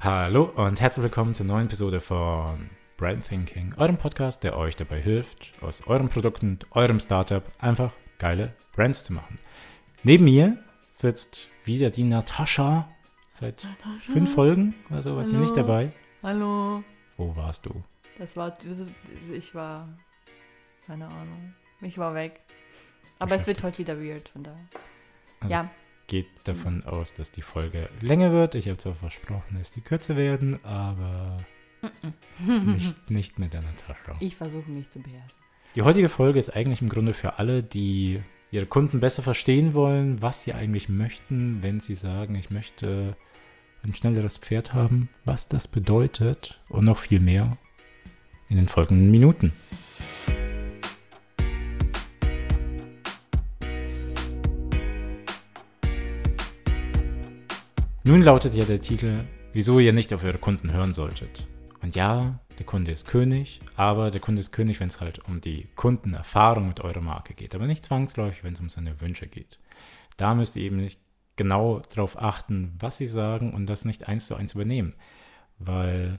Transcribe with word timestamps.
Hallo 0.00 0.44
und 0.44 0.80
herzlich 0.80 1.02
willkommen 1.02 1.34
zur 1.34 1.44
neuen 1.46 1.66
Episode 1.66 2.00
von 2.00 2.70
Brand 2.96 3.26
Thinking, 3.26 3.74
eurem 3.76 3.98
Podcast, 3.98 4.42
der 4.44 4.56
euch 4.56 4.74
dabei 4.76 5.00
hilft, 5.00 5.52
aus 5.60 5.86
euren 5.86 6.08
Produkten 6.08 6.52
und 6.52 6.66
eurem 6.74 7.00
Startup 7.00 7.42
einfach 7.58 7.92
geile 8.18 8.54
Brands 8.74 9.04
zu 9.04 9.12
machen. 9.12 9.36
Neben 10.02 10.24
mir 10.24 10.56
sitzt 10.88 11.48
wieder 11.64 11.90
die 11.90 12.04
Natascha 12.04 12.88
seit 13.28 13.64
Natascha. 13.64 14.12
fünf 14.12 14.34
Folgen 14.34 14.74
oder 14.90 15.02
so, 15.02 15.16
war 15.16 15.24
sie 15.24 15.36
nicht 15.36 15.56
dabei. 15.56 15.92
Hallo. 16.22 16.82
Wo 17.18 17.36
warst 17.36 17.66
du? 17.66 17.82
Das 18.18 18.36
war, 18.36 18.56
ich 19.32 19.54
war, 19.54 19.88
keine 20.86 21.08
Ahnung. 21.08 21.54
Ich 21.82 21.98
war 21.98 22.14
weg. 22.14 22.40
Aber 23.18 23.34
es 23.34 23.46
wird 23.46 23.62
heute 23.62 23.78
wieder 23.78 24.00
weird, 24.02 24.30
von 24.30 24.44
daher. 24.44 24.64
Also- 25.40 25.54
ja, 25.54 25.70
Geht 26.10 26.26
davon 26.42 26.82
aus, 26.82 27.14
dass 27.14 27.30
die 27.30 27.40
Folge 27.40 27.88
länger 28.00 28.32
wird. 28.32 28.56
Ich 28.56 28.66
habe 28.66 28.76
zwar 28.76 28.96
versprochen, 28.96 29.56
dass 29.56 29.70
die 29.70 29.80
kürzer 29.80 30.16
werden, 30.16 30.58
aber 30.64 31.44
nicht, 32.40 33.10
nicht 33.10 33.38
mit 33.38 33.54
der 33.54 33.62
Natascha. 33.62 34.16
ich 34.18 34.34
versuche 34.34 34.68
mich 34.72 34.90
zu 34.90 34.98
beherrschen. 34.98 35.38
Die 35.76 35.82
heutige 35.82 36.08
Folge 36.08 36.40
ist 36.40 36.50
eigentlich 36.50 36.82
im 36.82 36.88
Grunde 36.88 37.14
für 37.14 37.38
alle, 37.38 37.62
die 37.62 38.20
ihre 38.50 38.66
Kunden 38.66 38.98
besser 38.98 39.22
verstehen 39.22 39.72
wollen, 39.72 40.20
was 40.20 40.42
sie 40.42 40.52
eigentlich 40.52 40.88
möchten, 40.88 41.62
wenn 41.62 41.78
sie 41.78 41.94
sagen, 41.94 42.34
ich 42.34 42.50
möchte 42.50 43.16
ein 43.84 43.94
schnelleres 43.94 44.36
Pferd 44.36 44.74
haben, 44.74 45.10
was 45.24 45.46
das 45.46 45.68
bedeutet 45.68 46.60
und 46.70 46.86
noch 46.86 46.98
viel 46.98 47.20
mehr 47.20 47.56
in 48.48 48.56
den 48.56 48.66
folgenden 48.66 49.12
Minuten. 49.12 49.52
Nun 58.10 58.22
lautet 58.22 58.54
ja 58.54 58.64
der 58.64 58.80
Titel, 58.80 59.20
wieso 59.52 59.78
ihr 59.78 59.92
nicht 59.92 60.12
auf 60.12 60.24
eure 60.24 60.38
Kunden 60.38 60.72
hören 60.72 60.94
solltet. 60.94 61.46
Und 61.80 61.94
ja, 61.94 62.40
der 62.58 62.66
Kunde 62.66 62.90
ist 62.90 63.06
König, 63.06 63.60
aber 63.76 64.10
der 64.10 64.20
Kunde 64.20 64.40
ist 64.40 64.50
König, 64.50 64.80
wenn 64.80 64.88
es 64.88 65.00
halt 65.00 65.20
um 65.28 65.40
die 65.40 65.68
Kundenerfahrung 65.76 66.66
mit 66.66 66.80
eurer 66.80 67.02
Marke 67.02 67.34
geht, 67.34 67.54
aber 67.54 67.68
nicht 67.68 67.84
zwangsläufig, 67.84 68.42
wenn 68.42 68.54
es 68.54 68.58
um 68.58 68.68
seine 68.68 69.00
Wünsche 69.00 69.28
geht. 69.28 69.60
Da 70.16 70.34
müsst 70.34 70.56
ihr 70.56 70.64
eben 70.64 70.78
nicht 70.78 70.98
genau 71.36 71.82
darauf 71.94 72.20
achten, 72.20 72.74
was 72.80 72.96
sie 72.96 73.06
sagen 73.06 73.54
und 73.54 73.66
das 73.66 73.84
nicht 73.84 74.08
eins 74.08 74.26
zu 74.26 74.34
eins 74.34 74.54
übernehmen. 74.54 74.94
Weil 75.60 76.18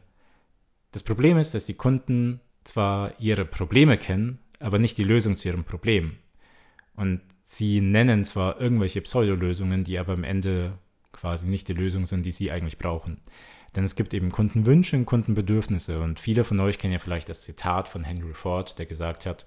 das 0.94 1.04
Problem 1.04 1.38
ist, 1.38 1.54
dass 1.54 1.66
die 1.66 1.74
Kunden 1.74 2.40
zwar 2.64 3.20
ihre 3.20 3.44
Probleme 3.44 3.98
kennen, 3.98 4.40
aber 4.62 4.80
nicht 4.80 4.98
die 4.98 5.04
Lösung 5.04 5.36
zu 5.36 5.50
ihrem 5.50 5.66
Problem. 5.66 6.16
Und 6.96 7.20
sie 7.44 7.82
nennen 7.82 8.24
zwar 8.24 8.62
irgendwelche 8.62 9.02
Pseudolösungen, 9.02 9.84
die 9.84 10.00
aber 10.00 10.14
am 10.14 10.24
Ende 10.24 10.80
quasi 11.22 11.48
nicht 11.48 11.68
die 11.68 11.74
Lösung 11.74 12.06
sind, 12.06 12.26
die 12.26 12.32
sie 12.32 12.52
eigentlich 12.52 12.80
brauchen. 12.80 13.22
Denn 13.76 13.84
es 13.84 13.96
gibt 13.96 14.14
eben 14.14 14.32
Kundenwünsche 14.32 14.98
und 14.98 15.06
Kundenbedürfnisse. 15.06 16.02
Und 16.02 16.20
viele 16.20 16.44
von 16.44 16.60
euch 16.60 16.78
kennen 16.78 16.94
ja 16.94 17.00
vielleicht 17.00 17.30
das 17.30 17.44
Zitat 17.44 17.88
von 17.88 18.04
Henry 18.04 18.34
Ford, 18.34 18.78
der 18.80 18.86
gesagt 18.86 19.26
hat, 19.26 19.46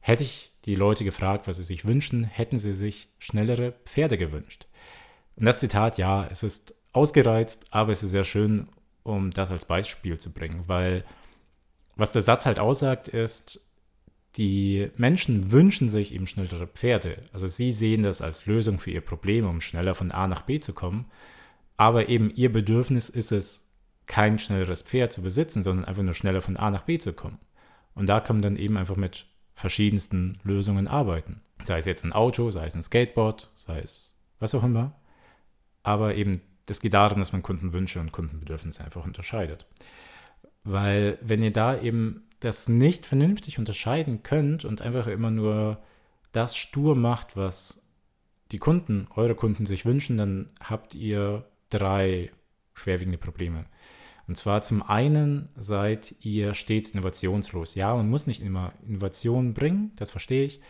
hätte 0.00 0.22
ich 0.22 0.52
die 0.66 0.74
Leute 0.74 1.02
gefragt, 1.02 1.48
was 1.48 1.56
sie 1.56 1.62
sich 1.62 1.86
wünschen, 1.86 2.24
hätten 2.24 2.58
sie 2.58 2.74
sich 2.74 3.08
schnellere 3.18 3.72
Pferde 3.86 4.18
gewünscht. 4.18 4.66
Und 5.36 5.46
das 5.46 5.60
Zitat, 5.60 5.98
ja, 5.98 6.26
es 6.30 6.42
ist 6.42 6.74
ausgereizt, 6.92 7.66
aber 7.70 7.92
es 7.92 8.02
ist 8.02 8.10
sehr 8.10 8.24
schön, 8.24 8.68
um 9.02 9.30
das 9.30 9.50
als 9.50 9.64
Beispiel 9.64 10.18
zu 10.18 10.32
bringen, 10.32 10.64
weil 10.66 11.04
was 11.96 12.12
der 12.12 12.22
Satz 12.22 12.44
halt 12.44 12.58
aussagt, 12.58 13.08
ist, 13.08 13.60
die 14.36 14.90
Menschen 14.96 15.52
wünschen 15.52 15.88
sich 15.88 16.12
eben 16.12 16.26
schnellere 16.26 16.66
Pferde. 16.66 17.18
Also 17.32 17.46
sie 17.46 17.70
sehen 17.72 18.02
das 18.02 18.20
als 18.20 18.46
Lösung 18.46 18.78
für 18.78 18.90
ihr 18.90 19.00
Problem, 19.00 19.46
um 19.46 19.60
schneller 19.60 19.94
von 19.94 20.10
A 20.10 20.26
nach 20.26 20.42
B 20.42 20.60
zu 20.60 20.72
kommen. 20.72 21.06
Aber 21.76 22.08
eben 22.08 22.30
ihr 22.34 22.52
Bedürfnis 22.52 23.08
ist 23.08 23.32
es, 23.32 23.64
kein 24.06 24.38
schnelleres 24.38 24.82
Pferd 24.82 25.12
zu 25.12 25.22
besitzen, 25.22 25.62
sondern 25.62 25.86
einfach 25.86 26.02
nur 26.02 26.14
schneller 26.14 26.42
von 26.42 26.56
A 26.56 26.70
nach 26.70 26.82
B 26.82 26.98
zu 26.98 27.12
kommen. 27.12 27.38
Und 27.94 28.08
da 28.08 28.20
kann 28.20 28.36
man 28.36 28.42
dann 28.42 28.56
eben 28.56 28.76
einfach 28.76 28.96
mit 28.96 29.26
verschiedensten 29.54 30.38
Lösungen 30.42 30.88
arbeiten. 30.88 31.40
Sei 31.62 31.78
es 31.78 31.86
jetzt 31.86 32.04
ein 32.04 32.12
Auto, 32.12 32.50
sei 32.50 32.66
es 32.66 32.74
ein 32.74 32.82
Skateboard, 32.82 33.50
sei 33.54 33.78
es 33.78 34.18
was 34.40 34.54
auch 34.54 34.64
immer. 34.64 34.94
Aber 35.82 36.16
eben, 36.16 36.42
das 36.66 36.80
geht 36.80 36.94
darum, 36.94 37.18
dass 37.18 37.32
man 37.32 37.42
Kundenwünsche 37.42 38.00
und 38.00 38.12
Kundenbedürfnisse 38.12 38.84
einfach 38.84 39.04
unterscheidet. 39.04 39.66
Weil 40.64 41.18
wenn 41.20 41.42
ihr 41.42 41.52
da 41.52 41.78
eben 41.80 42.24
das 42.40 42.68
nicht 42.68 43.06
vernünftig 43.06 43.58
unterscheiden 43.58 44.22
könnt 44.22 44.64
und 44.64 44.80
einfach 44.82 45.06
immer 45.06 45.30
nur 45.30 45.78
das 46.32 46.56
stur 46.56 46.94
macht, 46.94 47.36
was 47.36 47.82
die 48.52 48.58
Kunden, 48.58 49.08
eure 49.14 49.34
Kunden 49.34 49.66
sich 49.66 49.86
wünschen, 49.86 50.16
dann 50.16 50.50
habt 50.60 50.94
ihr 50.94 51.44
drei 51.70 52.30
schwerwiegende 52.74 53.18
Probleme. 53.18 53.64
Und 54.26 54.36
zwar 54.36 54.62
zum 54.62 54.82
einen 54.82 55.48
seid 55.56 56.14
ihr 56.20 56.54
stets 56.54 56.90
innovationslos. 56.90 57.74
Ja, 57.74 57.94
man 57.94 58.08
muss 58.08 58.26
nicht 58.26 58.42
immer 58.42 58.72
Innovationen 58.86 59.54
bringen, 59.54 59.92
das 59.96 60.10
verstehe 60.10 60.44
ich. 60.44 60.60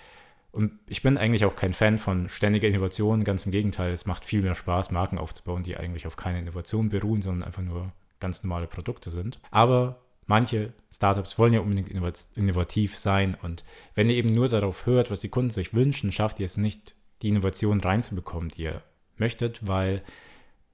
Und 0.50 0.72
ich 0.86 1.02
bin 1.02 1.18
eigentlich 1.18 1.44
auch 1.44 1.56
kein 1.56 1.72
Fan 1.72 1.98
von 1.98 2.28
ständiger 2.28 2.68
Innovation, 2.68 3.24
ganz 3.24 3.44
im 3.44 3.52
Gegenteil, 3.52 3.92
es 3.92 4.06
macht 4.06 4.24
viel 4.24 4.42
mehr 4.42 4.54
Spaß, 4.54 4.92
Marken 4.92 5.18
aufzubauen, 5.18 5.64
die 5.64 5.76
eigentlich 5.76 6.06
auf 6.06 6.16
keine 6.16 6.38
Innovation 6.38 6.88
beruhen, 6.88 7.22
sondern 7.22 7.44
einfach 7.44 7.62
nur 7.62 7.92
ganz 8.24 8.42
normale 8.42 8.66
Produkte 8.66 9.10
sind. 9.10 9.38
Aber 9.50 10.00
manche 10.26 10.72
Startups 10.90 11.38
wollen 11.38 11.52
ja 11.52 11.60
unbedingt 11.60 11.90
innovativ 11.90 12.96
sein 12.96 13.36
und 13.42 13.64
wenn 13.94 14.08
ihr 14.08 14.16
eben 14.16 14.30
nur 14.30 14.48
darauf 14.48 14.86
hört, 14.86 15.10
was 15.10 15.20
die 15.20 15.28
Kunden 15.28 15.50
sich 15.50 15.74
wünschen, 15.74 16.10
schafft 16.10 16.40
ihr 16.40 16.46
es 16.46 16.56
nicht, 16.56 16.94
die 17.20 17.28
Innovation 17.28 17.80
reinzubekommen, 17.80 18.48
die 18.48 18.62
ihr 18.62 18.82
möchtet, 19.16 19.68
weil 19.68 20.02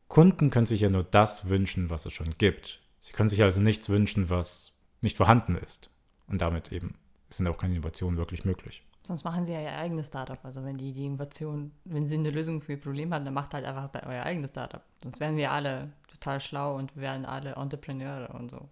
Kunden 0.06 0.50
können 0.50 0.66
sich 0.66 0.80
ja 0.82 0.90
nur 0.90 1.02
das 1.02 1.48
wünschen, 1.48 1.90
was 1.90 2.06
es 2.06 2.12
schon 2.12 2.34
gibt. 2.38 2.80
Sie 3.00 3.12
können 3.12 3.28
sich 3.28 3.42
also 3.42 3.60
nichts 3.60 3.88
wünschen, 3.88 4.30
was 4.30 4.72
nicht 5.00 5.16
vorhanden 5.16 5.56
ist. 5.56 5.90
Und 6.28 6.40
damit 6.40 6.70
eben 6.70 6.94
sind 7.30 7.48
auch 7.48 7.58
keine 7.58 7.74
Innovationen 7.74 8.18
wirklich 8.18 8.44
möglich. 8.44 8.84
Sonst 9.02 9.24
machen 9.24 9.44
sie 9.46 9.52
ja 9.52 9.60
ihr 9.60 9.72
eigenes 9.76 10.08
Startup. 10.08 10.38
Also 10.44 10.64
wenn 10.64 10.76
die 10.76 10.92
die 10.92 11.06
Innovation, 11.06 11.72
wenn 11.84 12.06
sie 12.06 12.16
eine 12.16 12.30
Lösung 12.30 12.60
für 12.60 12.72
ihr 12.72 12.80
Problem 12.80 13.12
haben, 13.14 13.24
dann 13.24 13.34
macht 13.34 13.54
halt 13.54 13.64
einfach 13.64 13.88
euer 14.06 14.22
eigenes 14.22 14.50
Startup. 14.50 14.82
Sonst 15.02 15.20
wären 15.20 15.36
wir 15.36 15.50
alle 15.50 15.92
total 16.08 16.40
schlau 16.40 16.76
und 16.76 16.94
wären 16.96 17.24
alle 17.24 17.54
Entrepreneure 17.54 18.34
und 18.34 18.50
so. 18.50 18.68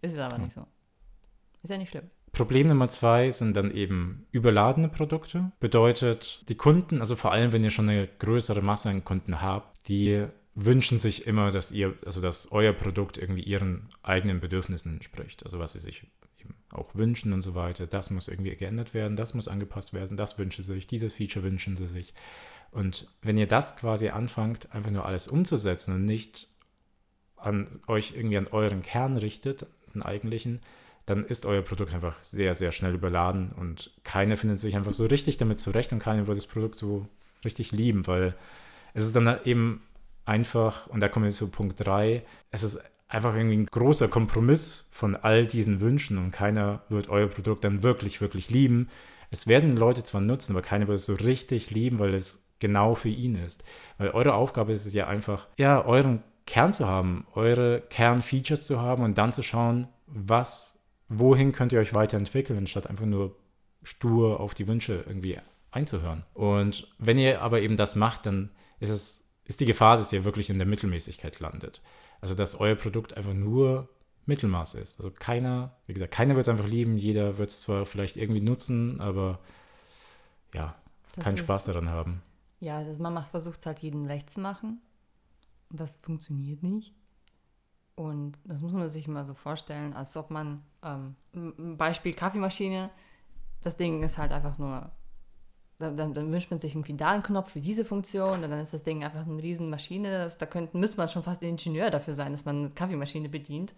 Ist 0.00 0.12
es 0.12 0.18
aber 0.18 0.36
Ja. 0.36 0.42
nicht 0.42 0.52
so. 0.54 0.66
Ist 1.62 1.70
ja 1.70 1.78
nicht 1.78 1.90
schlimm. 1.90 2.10
Problem 2.32 2.66
Nummer 2.66 2.88
zwei 2.88 3.30
sind 3.30 3.56
dann 3.56 3.70
eben 3.70 4.26
überladene 4.32 4.88
Produkte. 4.88 5.52
Bedeutet, 5.60 6.44
die 6.48 6.56
Kunden, 6.56 7.00
also 7.00 7.14
vor 7.16 7.32
allem, 7.32 7.52
wenn 7.52 7.62
ihr 7.62 7.70
schon 7.70 7.88
eine 7.88 8.08
größere 8.08 8.60
Masse 8.60 8.90
an 8.90 9.04
Kunden 9.04 9.40
habt, 9.40 9.88
die 9.88 10.26
wünschen 10.56 10.98
sich 10.98 11.26
immer, 11.26 11.50
dass 11.50 11.72
ihr, 11.72 11.94
also 12.04 12.20
dass 12.20 12.50
euer 12.52 12.72
Produkt 12.72 13.18
irgendwie 13.18 13.42
ihren 13.42 13.88
eigenen 14.02 14.40
Bedürfnissen 14.40 14.94
entspricht. 14.94 15.44
Also 15.44 15.58
was 15.58 15.72
sie 15.72 15.80
sich 15.80 16.06
auch 16.74 16.94
wünschen 16.94 17.32
und 17.32 17.42
so 17.42 17.54
weiter. 17.54 17.86
Das 17.86 18.10
muss 18.10 18.28
irgendwie 18.28 18.54
geändert 18.56 18.94
werden, 18.94 19.16
das 19.16 19.34
muss 19.34 19.48
angepasst 19.48 19.92
werden, 19.92 20.16
das 20.16 20.38
wünschen 20.38 20.64
sie 20.64 20.74
sich, 20.74 20.86
dieses 20.86 21.12
Feature 21.12 21.44
wünschen 21.44 21.76
sie 21.76 21.86
sich. 21.86 22.14
Und 22.70 23.06
wenn 23.22 23.38
ihr 23.38 23.46
das 23.46 23.76
quasi 23.76 24.08
anfangt, 24.08 24.72
einfach 24.74 24.90
nur 24.90 25.06
alles 25.06 25.28
umzusetzen 25.28 25.94
und 25.94 26.04
nicht 26.04 26.48
an 27.36 27.68
euch 27.86 28.14
irgendwie 28.16 28.38
an 28.38 28.48
euren 28.48 28.82
Kern 28.82 29.16
richtet, 29.16 29.66
den 29.94 30.02
eigentlichen, 30.02 30.60
dann 31.06 31.24
ist 31.24 31.46
euer 31.46 31.62
Produkt 31.62 31.92
einfach 31.92 32.20
sehr, 32.22 32.54
sehr 32.54 32.72
schnell 32.72 32.94
überladen 32.94 33.52
und 33.52 33.90
keiner 34.02 34.36
findet 34.36 34.58
sich 34.58 34.74
einfach 34.74 34.94
so 34.94 35.04
richtig 35.04 35.36
damit 35.36 35.60
zurecht 35.60 35.92
und 35.92 35.98
keiner 35.98 36.26
wird 36.26 36.38
das 36.38 36.46
Produkt 36.46 36.76
so 36.76 37.06
richtig 37.44 37.72
lieben, 37.72 38.06
weil 38.06 38.34
es 38.94 39.04
ist 39.04 39.14
dann 39.14 39.38
eben 39.44 39.82
einfach, 40.24 40.86
und 40.86 41.00
da 41.00 41.08
kommen 41.08 41.26
wir 41.26 41.32
zu 41.32 41.48
Punkt 41.48 41.84
3, 41.84 42.24
es 42.50 42.62
ist 42.62 42.82
einfach 43.14 43.34
irgendwie 43.34 43.56
ein 43.56 43.66
großer 43.66 44.08
Kompromiss 44.08 44.88
von 44.92 45.16
all 45.16 45.46
diesen 45.46 45.80
Wünschen 45.80 46.18
und 46.18 46.32
keiner 46.32 46.82
wird 46.88 47.08
euer 47.08 47.28
Produkt 47.28 47.64
dann 47.64 47.82
wirklich, 47.82 48.20
wirklich 48.20 48.50
lieben. 48.50 48.88
Es 49.30 49.46
werden 49.46 49.76
Leute 49.76 50.02
zwar 50.02 50.20
nutzen, 50.20 50.52
aber 50.52 50.62
keiner 50.62 50.88
wird 50.88 50.98
es 50.98 51.06
so 51.06 51.14
richtig 51.14 51.70
lieben, 51.70 51.98
weil 51.98 52.14
es 52.14 52.52
genau 52.58 52.94
für 52.94 53.08
ihn 53.08 53.36
ist. 53.36 53.64
Weil 53.98 54.10
eure 54.10 54.34
Aufgabe 54.34 54.72
ist 54.72 54.86
es 54.86 54.94
ja 54.94 55.06
einfach, 55.06 55.46
ja, 55.58 55.84
euren 55.84 56.22
Kern 56.46 56.72
zu 56.72 56.86
haben, 56.86 57.26
eure 57.34 57.82
Kernfeatures 57.88 58.66
zu 58.66 58.80
haben 58.80 59.02
und 59.02 59.16
dann 59.16 59.32
zu 59.32 59.42
schauen, 59.42 59.88
was, 60.06 60.84
wohin 61.08 61.52
könnt 61.52 61.72
ihr 61.72 61.80
euch 61.80 61.94
weiterentwickeln, 61.94 62.58
anstatt 62.58 62.88
einfach 62.88 63.06
nur 63.06 63.36
stur 63.82 64.40
auf 64.40 64.54
die 64.54 64.68
Wünsche 64.68 65.04
irgendwie 65.06 65.38
einzuhören. 65.70 66.24
Und 66.34 66.88
wenn 66.98 67.18
ihr 67.18 67.42
aber 67.42 67.60
eben 67.60 67.76
das 67.76 67.96
macht, 67.96 68.26
dann 68.26 68.50
ist 68.80 68.90
es, 68.90 69.30
ist 69.44 69.60
die 69.60 69.66
Gefahr, 69.66 69.96
dass 69.96 70.12
ihr 70.12 70.24
wirklich 70.24 70.50
in 70.50 70.58
der 70.58 70.66
Mittelmäßigkeit 70.66 71.40
landet. 71.40 71.80
Also 72.24 72.34
dass 72.34 72.54
euer 72.58 72.74
Produkt 72.74 73.18
einfach 73.18 73.34
nur 73.34 73.86
Mittelmaß 74.24 74.76
ist. 74.76 74.98
Also 74.98 75.10
keiner, 75.10 75.76
wie 75.86 75.92
gesagt, 75.92 76.14
keiner 76.14 76.34
wird 76.36 76.46
es 76.46 76.48
einfach 76.48 76.66
lieben, 76.66 76.96
jeder 76.96 77.36
wird 77.36 77.50
es 77.50 77.60
zwar 77.60 77.84
vielleicht 77.84 78.16
irgendwie 78.16 78.40
nutzen, 78.40 78.98
aber 78.98 79.40
ja, 80.54 80.74
Das 81.14 81.24
keinen 81.24 81.34
ist- 81.36 81.40
Spaß 81.44 81.66
daran 81.66 81.90
haben. 81.90 82.22
Ja, 82.60 82.82
das 82.82 82.98
Mama 82.98 83.24
versucht 83.24 83.60
es 83.60 83.66
halt 83.66 83.80
jedem 83.80 84.06
recht 84.06 84.30
zu 84.30 84.40
machen. 84.40 84.80
Das 85.68 85.98
funktioniert 85.98 86.62
nicht. 86.62 86.94
Und 87.94 88.38
das 88.44 88.62
muss 88.62 88.72
man 88.72 88.88
sich 88.88 89.06
mal 89.06 89.26
so 89.26 89.34
vorstellen, 89.34 89.92
als 89.92 90.16
ob 90.16 90.30
man, 90.30 90.62
ähm, 90.82 91.16
Beispiel 91.76 92.14
Kaffeemaschine, 92.14 92.88
das 93.60 93.76
Ding 93.76 94.02
ist 94.02 94.16
halt 94.16 94.32
einfach 94.32 94.56
nur 94.56 94.90
dann, 95.78 95.96
dann, 95.96 96.14
dann, 96.14 96.32
wünscht 96.32 96.50
man 96.50 96.60
sich 96.60 96.74
irgendwie 96.74 96.94
da 96.94 97.10
einen 97.10 97.22
Knopf 97.22 97.52
für 97.52 97.60
diese 97.60 97.84
Funktion 97.84 98.44
und 98.44 98.50
dann 98.50 98.60
ist 98.60 98.72
das 98.72 98.82
Ding 98.82 99.02
einfach 99.02 99.26
eine 99.26 99.42
riesen 99.42 99.70
Maschine. 99.70 100.20
Also 100.20 100.38
da 100.38 100.46
könnte, 100.46 100.76
müsste 100.76 100.98
man 100.98 101.08
schon 101.08 101.22
fast 101.22 101.42
ein 101.42 101.48
Ingenieur 101.48 101.90
dafür 101.90 102.14
sein, 102.14 102.32
dass 102.32 102.44
man 102.44 102.58
eine 102.58 102.70
Kaffeemaschine 102.70 103.28
bedient. 103.28 103.74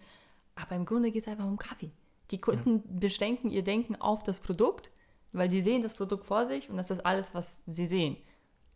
Aber 0.54 0.76
im 0.76 0.84
Grunde 0.84 1.10
geht 1.10 1.22
es 1.22 1.28
einfach 1.28 1.46
um 1.46 1.58
Kaffee. 1.58 1.90
Die 2.30 2.40
Kunden 2.40 2.76
ja. 2.76 2.82
beschränken 3.00 3.50
ihr 3.50 3.62
Denken 3.62 3.96
auf 3.96 4.22
das 4.22 4.40
Produkt, 4.40 4.90
weil 5.32 5.48
die 5.48 5.60
sehen 5.60 5.82
das 5.82 5.94
Produkt 5.94 6.26
vor 6.26 6.44
sich 6.44 6.68
und 6.68 6.76
das 6.76 6.90
ist 6.90 7.04
alles, 7.04 7.34
was 7.34 7.62
sie 7.66 7.86
sehen. 7.86 8.16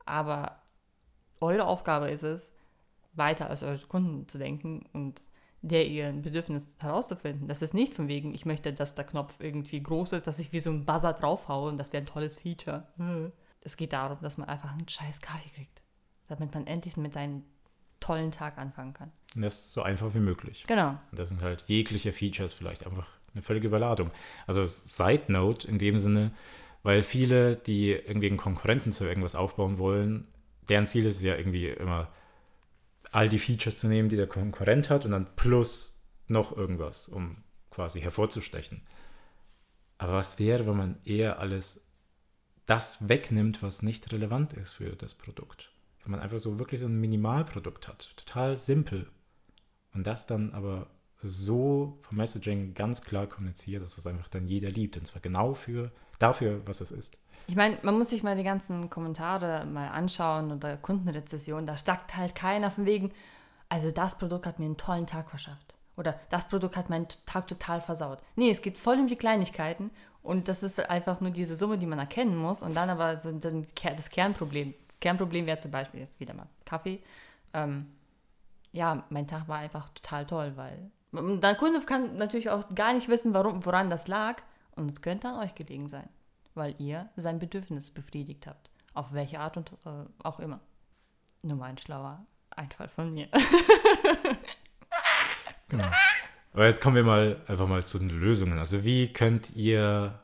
Aber 0.07 0.63
eure 1.41 1.67
Aufgabe 1.67 2.11
ist 2.11 2.23
es, 2.23 2.53
weiter 3.13 3.51
als 3.51 3.63
eure 3.63 3.79
Kunden 3.87 4.29
zu 4.29 4.39
denken 4.39 4.87
und 4.93 5.23
der 5.63 5.87
ihr 5.87 6.13
Bedürfnis 6.13 6.77
herauszufinden. 6.81 7.47
Das 7.49 7.63
ist 7.63 7.75
nicht 7.75 7.95
von 7.95 8.09
wegen, 8.09 8.35
ich 8.35 8.47
möchte, 8.47 8.73
dass 8.73 8.95
der 8.95 9.05
Knopf 9.05 9.35
irgendwie 9.39 9.83
groß 9.83 10.15
ist, 10.15 10.27
dass 10.27 10.39
ich 10.39 10.53
wie 10.53 10.61
so 10.61 10.71
ein 10.71 10.87
Buzzer 10.87 11.13
draufhaue 11.13 11.69
und 11.69 11.79
das 11.79 11.93
wäre 11.93 12.03
ein 12.03 12.07
tolles 12.07 12.39
Feature. 12.39 12.87
Hm. 12.97 13.33
Es 13.61 13.77
geht 13.77 13.93
darum, 13.93 14.19
dass 14.23 14.39
man 14.39 14.49
einfach 14.49 14.73
einen 14.73 14.89
scheiß 14.89 15.21
Kaffee 15.21 15.51
kriegt, 15.51 15.83
damit 16.29 16.55
man 16.55 16.67
endlich 16.67 16.97
mit 16.97 17.13
seinem 17.13 17.45
tollen 18.01 18.31
Tag 18.31 18.57
anfangen 18.57 18.95
kann. 18.95 19.13
Und 19.35 19.43
das 19.43 19.67
ist 19.67 19.73
so 19.73 19.83
einfach 19.83 20.15
wie 20.15 20.21
möglich. 20.21 20.65
Genau. 20.67 20.89
Und 21.11 21.19
das 21.19 21.29
sind 21.29 21.43
halt 21.43 21.63
jegliche 21.63 22.13
Features 22.13 22.55
vielleicht 22.55 22.87
einfach 22.87 23.07
eine 23.35 23.43
völlige 23.43 23.69
Überladung. 23.69 24.11
Also 24.47 24.65
Side 24.65 25.25
Note 25.29 25.69
in 25.69 25.79
dem 25.79 25.99
Sinne, 25.99 26.33
weil 26.83 27.03
viele, 27.03 27.57
die 27.57 27.91
irgendwie 27.91 28.29
einen 28.29 28.39
Konkurrenten 28.39 28.93
zu 28.93 29.05
irgendwas 29.05 29.35
aufbauen 29.35 29.77
wollen, 29.77 30.27
deren 30.71 30.87
Ziel 30.87 31.05
ist 31.05 31.17
es 31.17 31.23
ja 31.23 31.37
irgendwie 31.37 31.69
immer, 31.69 32.09
all 33.13 33.29
die 33.29 33.39
Features 33.39 33.79
zu 33.79 33.89
nehmen, 33.89 34.09
die 34.09 34.17
der 34.17 34.27
Konkurrent 34.27 34.91
hat 34.91 35.05
und 35.05 35.13
dann 35.13 35.35
plus 35.37 36.03
noch 36.27 36.57
irgendwas, 36.57 37.09
um 37.09 37.39
quasi 37.71 38.01
hervorzustechen. 38.01 38.83
Aber 39.99 40.15
was 40.15 40.39
wäre, 40.39 40.67
wenn 40.67 40.77
man 40.77 40.99
eher 41.05 41.39
alles 41.39 41.93
das 42.67 43.09
wegnimmt, 43.09 43.63
was 43.63 43.83
nicht 43.83 44.13
relevant 44.13 44.53
ist 44.55 44.75
für 44.75 44.97
das 44.97 45.15
Produkt? 45.15 45.73
Wenn 46.03 46.13
man 46.13 46.21
einfach 46.21 46.39
so 46.39 46.59
wirklich 46.59 46.81
so 46.81 46.87
ein 46.87 47.01
Minimalprodukt 47.01 47.89
hat, 47.89 48.17
total 48.17 48.59
simpel. 48.59 49.09
Und 49.93 50.07
das 50.07 50.27
dann 50.27 50.53
aber 50.55 50.89
so 51.23 51.99
vom 52.03 52.17
Messaging 52.17 52.75
ganz 52.75 53.03
klar 53.03 53.27
kommuniziert, 53.27 53.83
dass 53.83 53.99
es 53.99 54.07
einfach 54.07 54.29
dann 54.29 54.47
jeder 54.47 54.71
liebt. 54.71 54.97
Und 54.97 55.05
zwar 55.07 55.21
genau 55.21 55.53
für, 55.55 55.93
dafür, 56.19 56.63
was 56.67 56.81
es 56.81 56.93
ist. 56.93 57.19
Ich 57.47 57.57
meine, 57.57 57.79
man 57.83 57.99
muss 57.99 58.11
sich 58.11 58.23
mal 58.23 58.37
die 58.37 58.45
ganzen 58.45 58.91
Kommentare 58.91 59.67
mal 59.67 59.89
anschauen 59.89 60.53
oder 60.53 60.77
Kundenrezessionen. 60.77 61.67
Da 61.67 61.77
sagt 61.77 62.17
halt 62.17 62.35
keiner 62.35 62.71
von 62.71 62.87
wegen, 62.87 63.13
also 63.69 63.91
das 63.91 64.19
Produkt 64.19 64.47
hat 64.47 64.59
mir 64.59 64.67
einen 64.67 64.77
tollen 64.77 65.07
Tag 65.07 65.31
verschafft. 65.31 65.75
Oder 65.97 66.19
das 66.31 66.49
Produkt 66.49 66.77
hat 66.77 66.91
meinen 66.91 67.09
Tag 67.27 67.49
total 67.49 67.81
versaut. 67.81 68.21
Nee, 68.37 68.51
es 68.51 68.63
geht 68.63 68.79
voll 68.79 68.99
um 68.99 69.07
die 69.07 69.17
Kleinigkeiten 69.17 69.91
und 70.23 70.49
das 70.49 70.63
ist 70.63 70.79
einfach 70.89 71.21
nur 71.21 71.31
diese 71.31 71.57
Summe, 71.57 71.79
die 71.79 71.87
man 71.87 71.99
erkennen 71.99 72.37
muss. 72.37 72.63
Und 72.63 72.75
dann 72.75 72.89
aber 72.91 73.19
so 73.19 73.31
das 73.33 74.11
Kernproblem. 74.11 74.75
Das 74.87 75.01
Kernproblem 75.01 75.47
wäre 75.47 75.59
zum 75.59 75.71
Beispiel 75.71 76.01
jetzt 76.01 76.21
wieder 76.21 76.35
mal 76.35 76.47
Kaffee. 76.65 77.01
Ähm, 77.53 77.87
ja, 78.73 79.05
mein 79.11 79.27
Tag 79.27 79.49
war 79.49 79.59
einfach 79.59 79.89
total 79.91 80.27
toll, 80.27 80.53
weil 80.57 80.91
der 81.13 81.55
Kunde 81.57 81.81
kann 81.81 82.17
natürlich 82.17 82.51
auch 82.51 82.69
gar 82.75 82.93
nicht 82.93 83.09
wissen, 83.09 83.35
warum, 83.35 83.65
woran 83.67 83.91
das 83.91 84.07
lag. 84.07 84.43
Und 84.77 84.89
es 84.89 85.03
könnte 85.03 85.29
an 85.29 85.41
euch 85.41 85.55
gelegen 85.55 85.89
sein 85.89 86.09
weil 86.55 86.75
ihr 86.79 87.09
sein 87.17 87.39
Bedürfnis 87.39 87.91
befriedigt 87.91 88.47
habt. 88.47 88.71
Auf 88.95 89.13
welche 89.13 89.41
Art 89.41 89.57
und 89.57 89.73
äh, 89.85 90.05
auch 90.23 90.41
immer. 90.41 90.61
Nur 91.43 91.57
mal 91.57 91.67
ein 91.67 91.79
schlauer 91.79 92.25
Einfall 92.51 92.89
von 92.89 93.15
mir. 93.15 93.29
genau. 95.69 95.91
Aber 96.53 96.67
jetzt 96.67 96.81
kommen 96.81 96.97
wir 96.97 97.05
mal 97.05 97.41
einfach 97.47 97.69
mal 97.69 97.85
zu 97.85 97.99
den 97.99 98.11
Lösungen. 98.11 98.59
Also 98.59 98.85
wie 98.85 99.13
könnt 99.13 99.55
ihr 99.55 100.21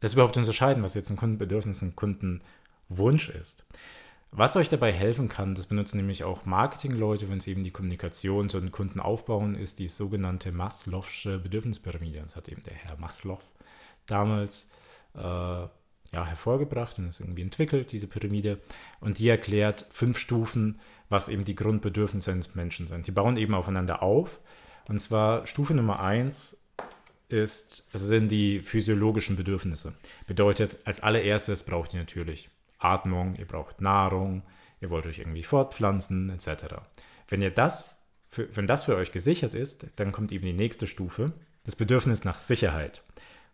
das 0.00 0.12
überhaupt 0.12 0.36
unterscheiden, 0.36 0.84
was 0.84 0.94
jetzt 0.94 1.10
ein 1.10 1.16
Kundenbedürfnis, 1.16 1.82
ein 1.82 1.96
Kundenwunsch 1.96 3.30
ist? 3.30 3.66
Was 4.36 4.56
euch 4.56 4.68
dabei 4.68 4.92
helfen 4.92 5.28
kann, 5.28 5.54
das 5.54 5.66
benutzen 5.66 5.96
nämlich 5.96 6.24
auch 6.24 6.44
Marketingleute, 6.44 7.30
wenn 7.30 7.38
sie 7.38 7.52
eben 7.52 7.62
die 7.62 7.70
Kommunikation 7.70 8.50
zu 8.50 8.58
den 8.58 8.72
Kunden 8.72 8.98
aufbauen, 8.98 9.54
ist 9.54 9.78
die 9.78 9.86
sogenannte 9.86 10.50
Maslow'sche 10.50 11.38
Bedürfnispyramide. 11.38 12.20
Das 12.20 12.34
hat 12.34 12.48
eben 12.48 12.64
der 12.64 12.74
Herr 12.74 12.96
Maslow 12.96 13.38
damals 14.06 14.72
ja, 15.14 16.26
hervorgebracht 16.26 16.98
und 16.98 17.08
ist 17.08 17.20
irgendwie 17.20 17.42
entwickelt, 17.42 17.92
diese 17.92 18.06
Pyramide. 18.06 18.60
Und 19.00 19.18
die 19.18 19.28
erklärt 19.28 19.86
fünf 19.90 20.18
Stufen, 20.18 20.80
was 21.08 21.28
eben 21.28 21.44
die 21.44 21.54
Grundbedürfnisse 21.54 22.34
des 22.34 22.54
Menschen 22.54 22.86
sind. 22.86 23.06
Die 23.06 23.12
bauen 23.12 23.36
eben 23.36 23.54
aufeinander 23.54 24.02
auf. 24.02 24.40
Und 24.88 24.98
zwar 24.98 25.46
Stufe 25.46 25.74
Nummer 25.74 26.00
eins 26.00 26.58
ist, 27.28 27.86
also 27.92 28.06
sind 28.06 28.28
die 28.30 28.60
physiologischen 28.60 29.36
Bedürfnisse. 29.36 29.94
Bedeutet, 30.26 30.78
als 30.84 31.00
allererstes 31.00 31.64
braucht 31.64 31.94
ihr 31.94 32.00
natürlich 32.00 32.50
Atmung, 32.78 33.34
ihr 33.36 33.46
braucht 33.46 33.80
Nahrung, 33.80 34.42
ihr 34.80 34.90
wollt 34.90 35.06
euch 35.06 35.18
irgendwie 35.18 35.42
fortpflanzen, 35.42 36.30
etc. 36.30 36.76
Wenn 37.28 37.42
ihr 37.42 37.50
das, 37.50 38.02
für, 38.28 38.54
wenn 38.54 38.66
das 38.66 38.84
für 38.84 38.96
euch 38.96 39.10
gesichert 39.10 39.54
ist, 39.54 39.86
dann 39.96 40.12
kommt 40.12 40.32
eben 40.32 40.44
die 40.44 40.52
nächste 40.52 40.86
Stufe, 40.86 41.32
das 41.64 41.76
Bedürfnis 41.76 42.24
nach 42.24 42.38
Sicherheit. 42.38 43.02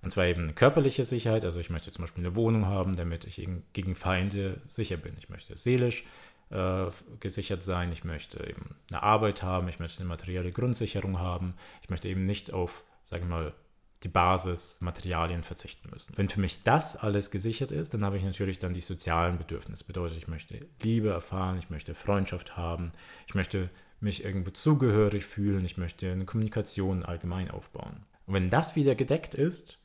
Und 0.02 0.10
zwar 0.10 0.26
eben 0.26 0.54
körperliche 0.54 1.04
Sicherheit, 1.04 1.44
also 1.44 1.60
ich 1.60 1.70
möchte 1.70 1.90
zum 1.90 2.02
Beispiel 2.02 2.24
eine 2.24 2.34
Wohnung 2.34 2.66
haben, 2.66 2.96
damit 2.96 3.26
ich 3.26 3.46
gegen 3.72 3.94
Feinde 3.94 4.60
sicher 4.64 4.96
bin. 4.96 5.14
Ich 5.18 5.28
möchte 5.28 5.56
seelisch 5.56 6.04
äh, 6.50 6.86
gesichert 7.20 7.62
sein, 7.62 7.92
ich 7.92 8.04
möchte 8.04 8.42
eben 8.48 8.74
eine 8.90 9.02
Arbeit 9.02 9.42
haben, 9.42 9.68
ich 9.68 9.78
möchte 9.78 10.00
eine 10.00 10.08
materielle 10.08 10.52
Grundsicherung 10.52 11.18
haben, 11.18 11.54
ich 11.82 11.90
möchte 11.90 12.08
eben 12.08 12.24
nicht 12.24 12.52
auf, 12.52 12.84
sagen 13.04 13.28
wir 13.28 13.36
mal, 13.36 13.54
die 14.02 14.08
Basismaterialien 14.08 15.42
verzichten 15.42 15.90
müssen. 15.90 16.14
Wenn 16.16 16.30
für 16.30 16.40
mich 16.40 16.62
das 16.62 16.96
alles 16.96 17.30
gesichert 17.30 17.70
ist, 17.70 17.92
dann 17.92 18.02
habe 18.02 18.16
ich 18.16 18.24
natürlich 18.24 18.58
dann 18.58 18.72
die 18.72 18.80
sozialen 18.80 19.36
Bedürfnisse. 19.36 19.84
Bedeutet, 19.84 20.16
ich 20.16 20.28
möchte 20.28 20.58
Liebe 20.82 21.10
erfahren, 21.10 21.58
ich 21.58 21.68
möchte 21.68 21.94
Freundschaft 21.94 22.56
haben, 22.56 22.92
ich 23.26 23.34
möchte 23.34 23.68
mich 24.00 24.24
irgendwo 24.24 24.50
zugehörig 24.52 25.26
fühlen, 25.26 25.66
ich 25.66 25.76
möchte 25.76 26.10
eine 26.10 26.24
Kommunikation 26.24 27.04
allgemein 27.04 27.50
aufbauen. 27.50 28.06
Und 28.26 28.34
wenn 28.34 28.48
das 28.48 28.74
wieder 28.74 28.94
gedeckt 28.94 29.34
ist, 29.34 29.79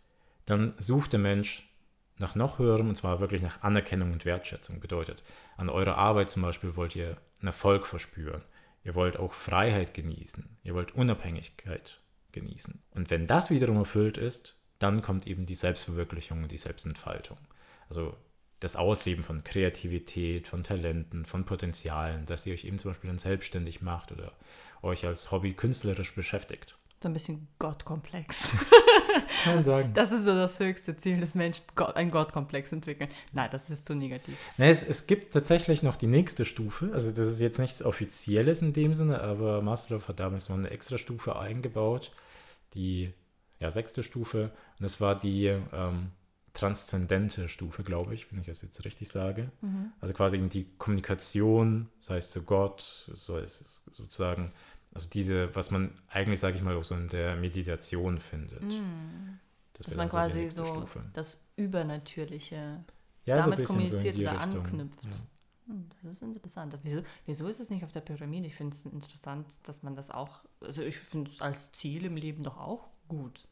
dann 0.46 0.74
sucht 0.78 1.14
der 1.14 1.20
Mensch 1.20 1.70
nach 2.18 2.36
noch 2.36 2.60
höherem, 2.60 2.90
und 2.90 2.96
zwar 2.96 3.20
wirklich 3.20 3.42
nach 3.42 3.62
Anerkennung 3.62 4.14
und 4.14 4.26
Wertschätzung. 4.26 4.80
Bedeutet, 4.80 5.24
an 5.58 5.70
eurer 5.70 5.98
Arbeit 5.98 6.30
zum 6.30 6.44
Beispiel 6.44 6.76
wollt 6.76 6.96
ihr 6.96 7.18
einen 7.40 7.48
Erfolg 7.48 7.88
verspüren. 7.88 8.42
Ihr 8.84 8.96
wollt 8.96 9.18
auch 9.18 9.34
Freiheit 9.34 9.94
genießen. 9.94 10.58
Ihr 10.64 10.76
wollt 10.76 10.96
Unabhängigkeit 10.96 12.00
genießen. 12.32 12.82
Und 12.92 13.10
wenn 13.10 13.28
das 13.28 13.50
wiederum 13.50 13.78
erfüllt 13.78 14.18
ist, 14.18 14.62
dann 14.80 15.02
kommt 15.02 15.28
eben 15.28 15.46
die 15.46 15.56
Selbstverwirklichung 15.56 16.44
und 16.44 16.52
die 16.52 16.58
Selbstentfaltung. 16.58 17.38
Also 17.90 18.16
das 18.60 18.76
Ausleben 18.76 19.24
von 19.24 19.44
Kreativität, 19.44 20.48
von 20.48 20.64
Talenten, 20.64 21.26
von 21.26 21.46
Potenzialen, 21.46 22.26
dass 22.26 22.46
ihr 22.46 22.54
euch 22.54 22.66
eben 22.66 22.80
zum 22.80 22.92
Beispiel 22.92 23.10
dann 23.10 23.18
selbstständig 23.18 23.82
macht 23.82 24.12
oder 24.12 24.34
euch 24.82 25.06
als 25.06 25.32
Hobby 25.32 25.54
künstlerisch 25.54 26.14
beschäftigt 26.16 26.78
so 27.06 27.10
ein 27.10 27.14
bisschen 27.14 27.48
Gottkomplex. 27.60 28.52
Kann 29.44 29.56
man 29.56 29.64
sagen. 29.64 29.92
Das 29.94 30.12
ist 30.12 30.26
so 30.26 30.34
das 30.34 30.60
höchste 30.60 30.98
Ziel 30.98 31.20
des 31.20 31.36
Menschen, 31.36 31.64
Gott, 31.76 31.96
ein 31.96 32.10
Gottkomplex 32.10 32.72
entwickeln. 32.72 33.12
Nein, 33.32 33.48
das 33.52 33.70
ist 33.70 33.86
zu 33.86 33.94
negativ. 33.94 34.36
Nee, 34.58 34.72
es, 34.72 34.82
es 34.82 35.06
gibt 35.06 35.32
tatsächlich 35.32 35.84
noch 35.84 35.98
die 35.98 36.08
nächste 36.08 36.46
Stufe. 36.46 36.90
Also 36.94 37.12
das 37.12 37.28
ist 37.28 37.42
jetzt 37.42 37.60
nichts 37.60 37.84
Offizielles 37.84 38.64
in 38.64 38.74
dem 38.74 38.96
Sinne, 38.96 39.22
aber 39.22 39.62
Maslow 39.62 40.02
hat 40.08 40.20
damals 40.20 40.50
noch 40.50 40.58
eine 40.58 40.72
extra 40.72 40.98
Stufe 40.98 41.38
eingebaut, 41.38 42.12
die 42.74 43.14
ja, 43.60 43.70
sechste 43.70 44.02
Stufe. 44.02 44.46
Und 44.80 44.84
das 44.84 45.00
war 45.00 45.14
die 45.14 45.46
ähm, 45.46 46.10
transzendente 46.56 47.48
Stufe, 47.50 47.84
glaube 47.84 48.16
ich, 48.16 48.32
wenn 48.32 48.40
ich 48.40 48.48
das 48.48 48.64
jetzt 48.64 48.84
richtig 48.84 49.10
sage. 49.10 49.52
Mhm. 49.62 49.92
Also 50.02 50.16
quasi 50.16 50.40
die 50.40 50.66
Kommunikation, 50.80 51.88
sei 52.00 52.18
es 52.18 52.32
zu 52.32 52.42
Gott, 52.46 52.82
so 53.14 53.38
ist 53.38 53.62
es 53.62 53.84
sozusagen 53.92 54.54
also 54.96 55.10
diese, 55.10 55.54
was 55.56 55.72
man 55.72 55.92
eigentlich, 56.08 56.40
sage 56.40 56.56
ich 56.56 56.64
mal, 56.64 56.76
auch 56.76 56.86
so 56.86 56.96
in 56.96 57.10
der 57.10 57.36
Meditation 57.36 58.18
findet. 58.18 58.64
Mm. 58.64 59.40
Das 59.74 59.88
Dass 59.88 59.96
man 59.98 60.08
quasi 60.08 60.50
so 60.50 60.64
Stufe. 60.64 61.04
das 61.12 61.52
Übernatürliche 61.58 62.80
ja, 63.28 63.40
damit 63.40 63.68
so 63.68 63.74
kommuniziert 63.74 64.16
so 64.16 64.22
oder 64.22 64.42
Richtung. 64.42 64.66
anknüpft. 64.66 65.04
Ja. 65.04 65.12
Hm, 65.68 65.90
das 66.02 66.14
ist 66.14 66.22
interessant. 66.22 66.80
Wieso, 66.84 67.02
wieso 67.26 67.48
ist 67.50 67.60
es 67.60 67.70
nicht 67.70 67.84
auf 67.84 67.92
der 67.92 68.00
Pyramide? 68.00 68.48
Ich 68.48 68.56
finde 68.56 68.74
es 68.74 68.86
interessant, 68.86 69.48
dass 69.64 69.84
man 69.84 69.96
das 69.96 70.12
auch, 70.12 70.40
also 70.62 70.82
ich 70.82 70.98
finde 70.98 71.30
es 71.30 71.42
als 71.42 71.74
Ziel 71.74 72.06
im 72.06 72.16
Leben 72.16 72.44
doch 72.44 72.58
auch 72.58 72.88
gut. 73.10 73.46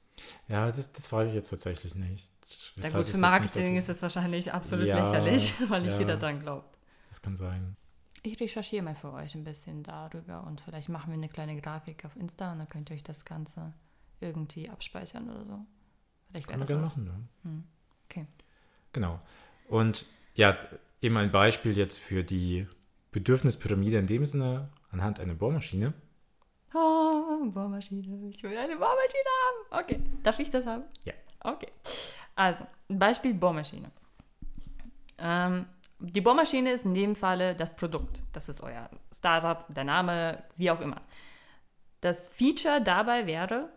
Ja, 0.48 0.68
das, 0.68 0.94
das 0.94 1.12
weiß 1.12 1.28
ich 1.28 1.34
jetzt 1.34 1.50
tatsächlich 1.50 1.94
nicht. 1.94 2.32
Ja 2.78 2.90
gut, 2.92 3.10
für 3.10 3.18
Marketing 3.18 3.76
ist 3.76 3.90
es 3.90 4.02
wahrscheinlich 4.02 4.54
absolut 4.54 4.86
lächerlich, 4.86 5.54
weil 5.68 5.82
nicht 5.82 6.00
jeder 6.00 6.16
dran 6.16 6.40
glaubt. 6.40 6.78
Das 7.10 7.22
kann 7.22 7.36
sein. 7.36 7.76
Ich 8.26 8.40
recherchiere 8.40 8.84
mal 8.84 8.96
für 8.96 9.12
euch 9.12 9.36
ein 9.36 9.44
bisschen 9.44 9.84
darüber 9.84 10.46
und 10.48 10.62
vielleicht 10.62 10.88
machen 10.88 11.12
wir 11.12 11.16
eine 11.16 11.28
kleine 11.28 11.60
Grafik 11.60 12.06
auf 12.06 12.16
Insta 12.16 12.54
und 12.54 12.60
dann 12.60 12.70
könnt 12.70 12.90
ihr 12.90 12.96
euch 12.96 13.04
das 13.04 13.26
Ganze 13.26 13.74
irgendwie 14.22 14.70
abspeichern 14.70 15.30
oder 15.30 15.46
so. 15.46 15.60
Vielleicht 16.30 16.48
Kann 16.48 16.60
man 16.60 16.68
gerne 16.68 16.84
machen, 16.84 17.06
ja. 17.06 17.50
Hm. 17.50 17.64
Okay. 18.06 18.26
Genau. 18.94 19.20
Und 19.68 20.06
ja, 20.36 20.58
eben 21.02 21.18
ein 21.18 21.34
Beispiel 21.34 21.78
jetzt 21.78 22.00
für 22.00 22.24
die 22.24 22.66
Bedürfnispyramide 23.12 23.98
in 23.98 24.08
dem 24.08 24.26
Sinne 24.26 24.70
anhand 24.90 25.20
einer 25.20 25.34
Bohrmaschine. 25.36 25.94
Oh, 26.74 27.46
Bohrmaschine. 27.52 28.30
Ich 28.30 28.42
will 28.42 28.58
eine 28.58 28.78
Bohrmaschine 28.78 29.30
haben. 29.44 29.84
Okay. 29.84 30.00
Darf 30.24 30.40
ich 30.40 30.50
das 30.50 30.66
haben? 30.66 30.86
Ja. 31.04 31.14
Okay. 31.42 31.68
Also, 32.36 32.66
Beispiel 32.88 33.34
Bohrmaschine. 33.34 33.92
Ähm, 35.18 35.66
die 36.00 36.22
Bohrmaschine 36.22 36.72
ist 36.72 36.86
in 36.86 36.94
dem 36.94 37.16
Falle 37.16 37.56
das 37.56 37.76
Produkt. 37.76 38.24
Das 38.34 38.50
ist 38.50 38.62
euer 38.62 38.90
Startup, 39.12 39.66
der 39.74 39.84
Name, 39.84 40.44
wie 40.58 40.72
auch 40.72 40.82
immer. 40.82 41.02
Das 42.02 42.30
Feature 42.30 42.82
dabei 42.82 43.26
wäre, 43.26 43.70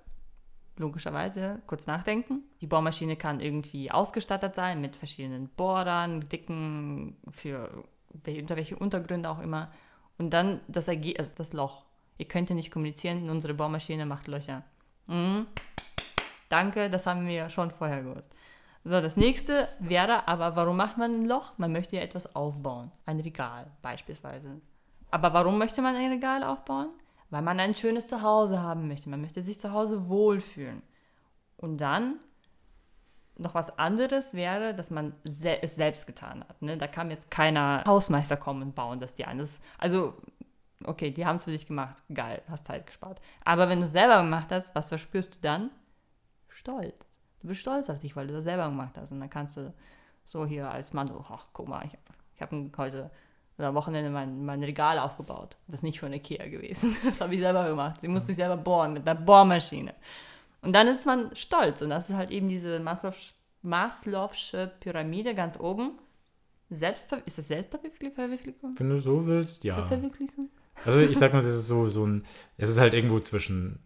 logischerweise, 0.76 1.62
kurz 1.66 1.86
nachdenken. 1.86 2.42
Die 2.60 2.66
Bohrmaschine 2.66 3.16
kann 3.16 3.40
irgendwie 3.40 3.90
ausgestattet 3.90 4.54
sein 4.54 4.80
mit 4.80 4.96
verschiedenen 4.96 5.48
Bohrern, 5.50 6.28
dicken, 6.28 7.16
für 7.30 7.84
unter 8.26 8.56
welche 8.56 8.76
Untergründe 8.76 9.30
auch 9.30 9.40
immer. 9.40 9.70
Und 10.18 10.30
dann 10.30 10.60
das, 10.68 10.88
Erge 10.88 11.14
also 11.18 11.30
das 11.36 11.52
Loch. 11.52 11.84
Ihr 12.18 12.26
könnt 12.26 12.50
nicht 12.50 12.70
kommunizieren, 12.70 13.28
unsere 13.28 13.54
Bohrmaschine 13.54 14.06
macht 14.06 14.26
Löcher. 14.26 14.64
Mhm. 15.06 15.46
Danke, 16.48 16.90
das 16.90 17.06
haben 17.06 17.26
wir 17.26 17.50
schon 17.50 17.70
vorher 17.70 18.02
gewusst. 18.02 18.32
So, 18.88 19.00
das 19.00 19.16
nächste 19.16 19.68
wäre 19.80 20.28
aber, 20.28 20.54
warum 20.54 20.76
macht 20.76 20.96
man 20.96 21.12
ein 21.12 21.24
Loch? 21.24 21.58
Man 21.58 21.72
möchte 21.72 21.96
ja 21.96 22.02
etwas 22.02 22.36
aufbauen. 22.36 22.92
Ein 23.04 23.18
Regal 23.18 23.66
beispielsweise. 23.82 24.60
Aber 25.10 25.32
warum 25.32 25.58
möchte 25.58 25.82
man 25.82 25.96
ein 25.96 26.12
Regal 26.12 26.44
aufbauen? 26.44 26.90
Weil 27.30 27.42
man 27.42 27.58
ein 27.58 27.74
schönes 27.74 28.06
Zuhause 28.06 28.62
haben 28.62 28.86
möchte. 28.86 29.10
Man 29.10 29.20
möchte 29.20 29.42
sich 29.42 29.58
zu 29.58 29.72
Hause 29.72 30.08
wohlfühlen. 30.08 30.82
Und 31.56 31.80
dann 31.80 32.20
noch 33.36 33.56
was 33.56 33.76
anderes 33.76 34.34
wäre, 34.34 34.72
dass 34.72 34.92
man 34.92 35.14
es 35.24 35.74
selbst 35.74 36.06
getan 36.06 36.44
hat. 36.48 36.62
Ne? 36.62 36.76
Da 36.76 36.86
kam 36.86 37.10
jetzt 37.10 37.28
keiner 37.28 37.82
Hausmeister 37.88 38.36
kommen 38.36 38.62
und 38.62 38.76
bauen 38.76 39.00
das 39.00 39.16
dir 39.16 39.26
ein. 39.26 39.38
Das, 39.38 39.60
also, 39.78 40.14
okay, 40.84 41.10
die 41.10 41.26
haben 41.26 41.34
es 41.34 41.44
für 41.44 41.50
dich 41.50 41.66
gemacht. 41.66 42.04
Geil, 42.14 42.40
hast 42.48 42.66
Zeit 42.66 42.86
gespart. 42.86 43.20
Aber 43.44 43.68
wenn 43.68 43.80
du 43.80 43.86
es 43.86 43.90
selber 43.90 44.18
gemacht 44.18 44.52
hast, 44.52 44.76
was 44.76 44.86
verspürst 44.86 45.34
du 45.34 45.38
dann? 45.40 45.70
Stolz. 46.46 47.15
Du 47.46 47.50
bist 47.50 47.60
stolz 47.60 47.88
auf 47.88 48.00
dich, 48.00 48.16
weil 48.16 48.26
du 48.26 48.32
das 48.32 48.42
selber 48.42 48.64
gemacht 48.64 48.96
hast. 48.96 49.12
Und 49.12 49.20
dann 49.20 49.30
kannst 49.30 49.56
du 49.56 49.72
so 50.24 50.44
hier 50.44 50.68
als 50.68 50.92
Mann 50.92 51.06
so, 51.06 51.24
ach, 51.30 51.46
guck 51.52 51.68
mal, 51.68 51.84
ich 51.84 51.92
habe 51.92 52.02
ich 52.34 52.42
hab 52.42 52.78
heute 52.78 53.08
oder 53.56 53.68
am 53.68 53.76
Wochenende 53.76 54.10
mein, 54.10 54.44
mein 54.44 54.64
Regal 54.64 54.98
aufgebaut. 54.98 55.56
Das 55.68 55.76
ist 55.76 55.82
nicht 55.84 56.00
von 56.00 56.12
Ikea 56.12 56.48
gewesen. 56.48 56.96
Das 57.04 57.20
habe 57.20 57.36
ich 57.36 57.40
selber 57.40 57.68
gemacht. 57.68 58.00
Sie 58.00 58.08
musste 58.08 58.26
sich 58.26 58.36
selber 58.36 58.56
bohren 58.56 58.94
mit 58.94 59.08
einer 59.08 59.20
Bohrmaschine. 59.20 59.94
Und 60.60 60.72
dann 60.72 60.88
ist 60.88 61.06
man 61.06 61.36
stolz. 61.36 61.82
Und 61.82 61.90
das 61.90 62.10
ist 62.10 62.16
halt 62.16 62.32
eben 62.32 62.48
diese 62.48 62.80
Maslow'sche 63.62 64.66
Pyramide 64.80 65.36
ganz 65.36 65.56
oben. 65.60 66.00
Selbstver 66.68 67.24
ist 67.26 67.38
das 67.38 67.46
Selbstverwirklichung? 67.46 68.74
Wenn 68.76 68.90
du 68.90 68.98
so 68.98 69.24
willst, 69.24 69.62
ja. 69.62 69.80
Verwirklichung? 69.84 70.50
Also 70.84 70.98
ich 70.98 71.16
sag 71.16 71.32
mal, 71.32 71.42
das 71.42 71.54
ist 71.54 71.68
so, 71.68 71.86
so 71.86 72.04
ein, 72.04 72.24
es 72.56 72.70
ist 72.70 72.80
halt 72.80 72.92
irgendwo 72.92 73.20
zwischen 73.20 73.78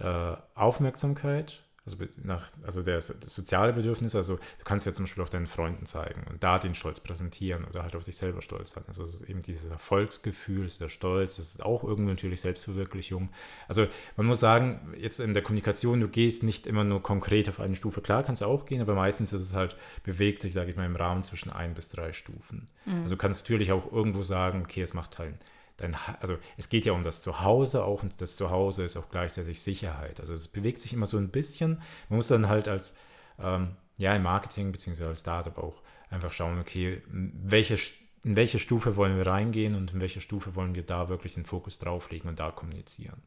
äh, 0.00 0.34
Aufmerksamkeit 0.56 1.62
also, 1.86 1.98
nach, 2.22 2.48
also 2.62 2.82
der, 2.82 2.96
das 2.96 3.16
soziale 3.26 3.74
Bedürfnis, 3.74 4.14
also 4.14 4.36
du 4.36 4.64
kannst 4.64 4.86
ja 4.86 4.94
zum 4.94 5.04
Beispiel 5.04 5.22
auch 5.22 5.28
deinen 5.28 5.46
Freunden 5.46 5.84
zeigen 5.84 6.24
und 6.30 6.42
da 6.42 6.58
den 6.58 6.74
Stolz 6.74 6.98
präsentieren 6.98 7.64
oder 7.64 7.82
halt 7.82 7.94
auf 7.94 8.04
dich 8.04 8.16
selber 8.16 8.40
stolz 8.40 8.70
sein. 8.70 8.84
Also 8.88 9.02
es 9.02 9.16
ist 9.16 9.28
eben 9.28 9.40
dieses 9.40 9.70
Erfolgsgefühl, 9.70 10.64
ist 10.64 10.80
der 10.80 10.88
Stolz, 10.88 11.36
das 11.36 11.50
ist 11.50 11.62
auch 11.62 11.84
irgendwie 11.84 12.10
natürlich 12.10 12.40
Selbstverwirklichung. 12.40 13.28
Also 13.68 13.86
man 14.16 14.26
muss 14.26 14.40
sagen, 14.40 14.94
jetzt 14.98 15.20
in 15.20 15.34
der 15.34 15.42
Kommunikation, 15.42 16.00
du 16.00 16.08
gehst 16.08 16.42
nicht 16.42 16.66
immer 16.66 16.84
nur 16.84 17.02
konkret 17.02 17.50
auf 17.50 17.60
eine 17.60 17.76
Stufe. 17.76 18.00
Klar 18.00 18.22
kannst 18.22 18.40
du 18.40 18.46
auch 18.46 18.64
gehen, 18.64 18.80
aber 18.80 18.94
meistens 18.94 19.34
ist 19.34 19.42
es 19.42 19.54
halt, 19.54 19.76
bewegt 20.04 20.40
sich, 20.40 20.54
sage 20.54 20.70
ich 20.70 20.76
mal, 20.76 20.86
im 20.86 20.96
Rahmen 20.96 21.22
zwischen 21.22 21.50
ein 21.50 21.74
bis 21.74 21.90
drei 21.90 22.14
Stufen. 22.14 22.68
Mhm. 22.86 23.02
Also 23.02 23.16
kannst 23.18 23.40
du 23.40 23.52
natürlich 23.52 23.72
auch 23.72 23.92
irgendwo 23.92 24.22
sagen, 24.22 24.62
okay, 24.62 24.80
es 24.80 24.94
macht 24.94 25.18
halt 25.18 25.34
dein, 25.76 25.96
also 26.20 26.36
es 26.56 26.68
geht 26.68 26.86
ja 26.86 26.92
um 26.92 27.02
das 27.02 27.22
Zuhause 27.22 27.84
auch 27.84 28.02
und 28.02 28.20
das 28.20 28.36
Zuhause 28.36 28.84
ist 28.84 28.96
auch 28.96 29.08
gleichzeitig 29.08 29.62
Sicherheit. 29.62 30.20
Also 30.20 30.34
es 30.34 30.48
bewegt 30.48 30.78
sich 30.78 30.92
immer 30.92 31.06
so 31.06 31.18
ein 31.18 31.30
bisschen. 31.30 31.82
Man 32.08 32.16
muss 32.18 32.28
dann 32.28 32.48
halt 32.48 32.68
als, 32.68 32.96
ähm, 33.38 33.76
ja, 33.96 34.14
im 34.14 34.22
Marketing 34.22 34.72
bzw. 34.72 35.04
als 35.04 35.20
Startup 35.20 35.56
auch 35.58 35.82
einfach 36.10 36.32
schauen, 36.32 36.60
okay, 36.60 37.02
welche, 37.08 37.76
in 38.22 38.36
welche 38.36 38.58
Stufe 38.58 38.96
wollen 38.96 39.16
wir 39.16 39.26
reingehen 39.26 39.74
und 39.74 39.92
in 39.92 40.00
welche 40.00 40.20
Stufe 40.20 40.54
wollen 40.54 40.74
wir 40.74 40.84
da 40.84 41.08
wirklich 41.08 41.34
den 41.34 41.44
Fokus 41.44 41.78
drauflegen 41.78 42.28
und 42.28 42.38
da 42.38 42.50
kommunizieren. 42.50 43.22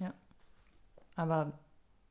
Ja. 0.00 0.14
Aber, 1.16 1.58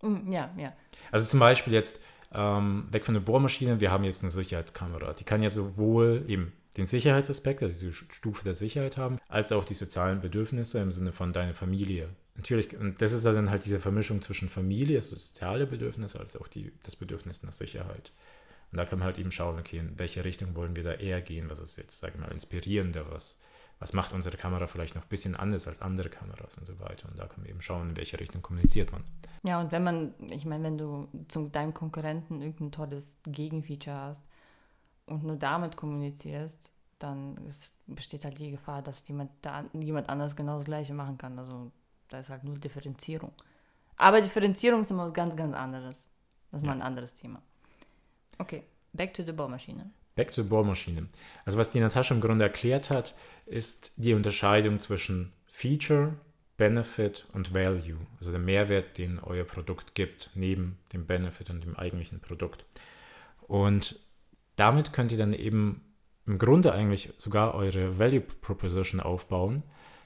mm, 0.01 0.31
ja, 0.31 0.53
ja. 0.57 0.73
Also 1.11 1.25
zum 1.25 1.39
Beispiel 1.39 1.73
jetzt, 1.73 2.01
ähm, 2.31 2.87
weg 2.91 3.05
von 3.05 3.13
der 3.13 3.21
Bohrmaschine, 3.21 3.79
wir 3.79 3.91
haben 3.91 4.03
jetzt 4.03 4.21
eine 4.21 4.29
Sicherheitskamera. 4.29 5.13
Die 5.13 5.23
kann 5.23 5.41
ja 5.41 5.49
sowohl 5.49 6.25
eben 6.27 6.53
den 6.77 6.87
Sicherheitsaspekt, 6.87 7.63
also 7.63 7.73
diese 7.73 7.91
Stufe 7.93 8.43
der 8.43 8.53
Sicherheit 8.53 8.97
haben, 8.97 9.17
als 9.27 9.51
auch 9.51 9.65
die 9.65 9.73
sozialen 9.73 10.21
Bedürfnisse 10.21 10.79
im 10.79 10.91
Sinne 10.91 11.11
von 11.11 11.33
deiner 11.33 11.53
Familie. 11.53 12.09
Natürlich, 12.35 12.75
und 12.77 13.01
das 13.01 13.13
ist 13.13 13.25
dann 13.25 13.49
halt 13.49 13.63
diese 13.63 13.79
Vermischung 13.79 14.21
zwischen 14.21 14.49
Familie, 14.49 14.97
also 14.97 15.15
soziale 15.15 15.65
Bedürfnisse, 15.65 16.19
als 16.19 16.35
auch 16.35 16.47
die, 16.47 16.73
das 16.83 16.95
Bedürfnis 16.95 17.43
nach 17.43 17.53
Sicherheit. 17.53 18.11
Und 18.71 18.77
da 18.77 18.85
kann 18.85 18.99
man 18.99 19.05
halt 19.05 19.17
eben 19.17 19.31
schauen, 19.31 19.57
okay, 19.57 19.77
in 19.77 19.97
welche 19.97 20.25
Richtung 20.25 20.53
wollen 20.55 20.75
wir 20.75 20.83
da 20.83 20.93
eher 20.93 21.21
gehen, 21.21 21.49
was 21.49 21.59
ist 21.59 21.77
jetzt, 21.77 21.99
sage 21.99 22.13
ich 22.15 22.21
mal, 22.21 22.31
inspirierender, 22.31 23.09
was, 23.09 23.39
was 23.79 23.93
macht 23.93 24.11
unsere 24.11 24.35
Kamera 24.35 24.67
vielleicht 24.67 24.95
noch 24.95 25.03
ein 25.03 25.09
bisschen 25.09 25.37
anders 25.37 25.67
als 25.69 25.81
andere 25.81 26.09
Kameras 26.09 26.57
und 26.57 26.65
so 26.65 26.77
weiter. 26.81 27.07
Und 27.07 27.17
da 27.17 27.25
kann 27.25 27.41
man 27.41 27.49
eben 27.49 27.61
schauen, 27.61 27.91
in 27.91 27.97
welche 27.97 28.19
Richtung 28.19 28.41
kommuniziert 28.41 28.91
man. 28.91 29.05
Ja, 29.43 29.61
und 29.61 29.71
wenn 29.71 29.83
man, 29.83 30.13
ich 30.29 30.45
meine, 30.45 30.65
wenn 30.65 30.77
du 30.77 31.07
zu 31.29 31.47
deinem 31.47 31.73
Konkurrenten 31.73 32.41
irgendein 32.41 32.73
tolles 32.73 33.17
Gegenfeature 33.23 33.95
hast, 33.95 34.21
und 35.05 35.23
nur 35.23 35.35
damit 35.35 35.77
kommunizierst, 35.77 36.71
dann 36.99 37.37
ist, 37.45 37.75
besteht 37.87 38.25
halt 38.25 38.37
die 38.39 38.51
Gefahr, 38.51 38.81
dass 38.81 39.07
jemand, 39.07 39.31
da, 39.41 39.65
jemand 39.73 40.09
anders 40.09 40.35
genau 40.35 40.57
das 40.57 40.65
Gleiche 40.65 40.93
machen 40.93 41.17
kann. 41.17 41.37
Also 41.37 41.71
da 42.07 42.19
ist 42.19 42.29
halt 42.29 42.43
nur 42.43 42.57
Differenzierung. 42.57 43.31
Aber 43.97 44.21
Differenzierung 44.21 44.81
ist 44.81 44.91
immer 44.91 45.05
was 45.05 45.13
ganz, 45.13 45.35
ganz 45.35 45.55
anderes. 45.55 46.09
Das 46.51 46.61
ist 46.61 46.63
ja. 46.63 46.67
mal 46.67 46.75
ein 46.75 46.81
anderes 46.81 47.15
Thema. 47.15 47.41
Okay, 48.37 48.63
back 48.93 49.13
to 49.13 49.23
the 49.23 49.31
Bohrmaschine. 49.31 49.91
Back 50.15 50.31
to 50.31 50.43
the 50.43 50.49
Bohrmaschine. 50.49 51.07
Also 51.45 51.59
was 51.59 51.71
die 51.71 51.79
Natascha 51.79 52.15
im 52.15 52.21
Grunde 52.21 52.45
erklärt 52.45 52.89
hat, 52.89 53.15
ist 53.45 53.93
die 53.97 54.13
Unterscheidung 54.13 54.79
zwischen 54.79 55.33
Feature, 55.47 56.13
Benefit 56.57 57.27
und 57.33 57.53
Value. 57.53 57.97
Also 58.19 58.31
der 58.31 58.39
Mehrwert, 58.39 58.97
den 58.97 59.19
euer 59.19 59.43
Produkt 59.43 59.93
gibt, 59.93 60.31
neben 60.35 60.77
dem 60.93 61.05
Benefit 61.05 61.49
und 61.49 61.63
dem 61.63 61.75
eigentlichen 61.75 62.21
Produkt. 62.21 62.65
Und 63.47 63.99
damit 64.55 64.93
könnt 64.93 65.11
ihr 65.11 65.17
dann 65.17 65.33
eben 65.33 65.81
im 66.25 66.37
Grunde 66.37 66.73
eigentlich 66.73 67.13
sogar 67.17 67.53
eure 67.53 67.99
Value 67.99 68.21
Proposition 68.21 68.99
aufbauen, 68.99 69.61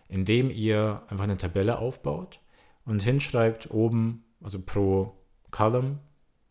indem 0.07 0.49
ihr 0.49 1.03
einfach 1.07 1.25
eine 1.25 1.37
Tabelle 1.37 1.79
aufbaut 1.79 2.39
und 2.85 3.01
hinschreibt 3.01 3.71
oben, 3.71 4.25
also 4.41 4.59
pro 4.61 5.15
Column, 5.51 5.99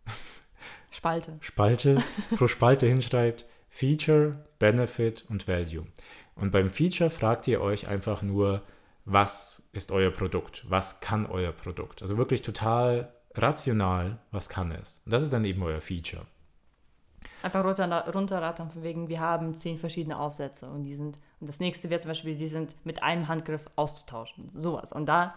Spalte. 0.91 1.37
Spalte, 1.41 2.03
pro 2.37 2.49
Spalte 2.49 2.87
hinschreibt 2.87 3.47
Feature, 3.69 4.45
Benefit 4.59 5.25
und 5.29 5.47
Value. 5.47 5.85
Und 6.35 6.53
beim 6.53 6.71
Feature 6.71 7.11
fragt 7.11 7.47
ihr 7.49 7.61
euch 7.61 7.89
einfach 7.89 8.23
nur, 8.23 8.63
was 9.05 9.69
ist 9.73 9.91
euer 9.91 10.11
Produkt? 10.11 10.65
Was 10.69 11.01
kann 11.01 11.27
euer 11.27 11.53
Produkt? 11.53 12.03
Also 12.03 12.17
wirklich 12.17 12.43
total 12.43 13.13
rational, 13.35 14.19
was 14.31 14.49
kann 14.49 14.71
es? 14.71 15.03
Und 15.05 15.13
das 15.13 15.23
ist 15.23 15.33
dann 15.33 15.45
eben 15.45 15.63
euer 15.63 15.81
Feature. 15.81 16.27
Einfach 17.43 17.65
runter, 17.65 18.13
runterrattern 18.13 18.71
von 18.71 18.83
wegen, 18.83 19.09
wir 19.09 19.21
haben 19.21 19.55
zehn 19.55 19.79
verschiedene 19.79 20.19
Aufsätze 20.19 20.69
und 20.69 20.83
die 20.83 20.95
sind, 20.95 21.19
und 21.41 21.49
das 21.49 21.61
nächste 21.61 21.89
wäre 21.91 22.01
zum 22.01 22.11
Beispiel, 22.11 22.37
die 22.37 22.49
sind 22.49 22.75
mit 22.85 23.03
einem 23.03 23.29
Handgriff 23.29 23.65
auszutauschen. 23.77 24.49
Sowas. 24.55 24.93
Und 24.93 25.07
da 25.07 25.35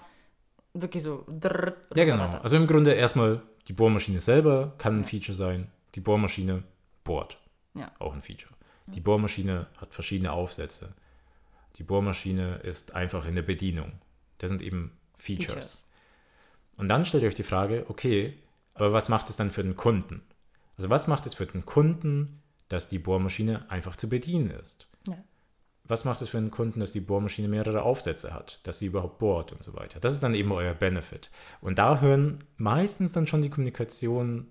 wirklich 0.73 1.03
so. 1.03 1.25
Drrr, 1.27 1.75
ja, 1.95 2.05
genau. 2.05 2.29
Also 2.41 2.57
im 2.57 2.67
Grunde 2.67 2.93
erstmal 2.93 3.41
die 3.67 3.73
Bohrmaschine 3.73 4.21
selber 4.21 4.73
kann 4.77 4.99
ein 4.99 5.03
Feature 5.03 5.35
sein. 5.35 5.71
Die 5.95 5.99
Bohrmaschine 5.99 6.63
bohrt. 7.03 7.37
Ja. 7.73 7.91
Auch 7.99 8.13
ein 8.13 8.21
Feature. 8.21 8.53
Die 8.87 8.99
Bohrmaschine 8.99 9.67
hat 9.77 9.93
verschiedene 9.93 10.31
Aufsätze. 10.31 10.93
Die 11.77 11.83
Bohrmaschine 11.83 12.55
ist 12.57 12.95
einfach 12.95 13.25
in 13.25 13.35
der 13.35 13.43
Bedienung. 13.43 13.93
Das 14.39 14.49
sind 14.49 14.61
eben 14.61 14.97
Features. 15.15 15.47
Features. 15.47 15.85
Und 16.77 16.87
dann 16.87 17.05
stellt 17.05 17.23
ihr 17.23 17.29
euch 17.29 17.35
die 17.35 17.43
Frage, 17.43 17.85
okay, 17.89 18.37
aber 18.73 18.91
was 18.91 19.07
macht 19.07 19.29
es 19.29 19.37
dann 19.37 19.51
für 19.51 19.63
den 19.63 19.75
Kunden? 19.75 20.21
Also 20.81 20.89
was 20.89 21.05
macht 21.05 21.27
es 21.27 21.35
für 21.35 21.45
den 21.45 21.63
Kunden, 21.63 22.41
dass 22.67 22.89
die 22.89 22.97
Bohrmaschine 22.97 23.69
einfach 23.69 23.95
zu 23.95 24.09
bedienen 24.09 24.49
ist? 24.49 24.87
Ja. 25.07 25.15
Was 25.83 26.05
macht 26.05 26.23
es 26.23 26.29
für 26.29 26.39
den 26.39 26.49
Kunden, 26.49 26.79
dass 26.79 26.91
die 26.91 27.01
Bohrmaschine 27.01 27.47
mehrere 27.47 27.83
Aufsätze 27.83 28.33
hat, 28.33 28.65
dass 28.65 28.79
sie 28.79 28.87
überhaupt 28.87 29.19
bohrt 29.19 29.51
und 29.51 29.63
so 29.63 29.75
weiter? 29.75 29.99
Das 29.99 30.11
ist 30.11 30.23
dann 30.23 30.33
eben 30.33 30.51
euer 30.51 30.73
Benefit. 30.73 31.29
Und 31.61 31.77
da 31.77 32.01
hören 32.01 32.39
meistens 32.57 33.11
dann 33.11 33.27
schon 33.27 33.43
die 33.43 33.51
Kommunikation 33.51 34.47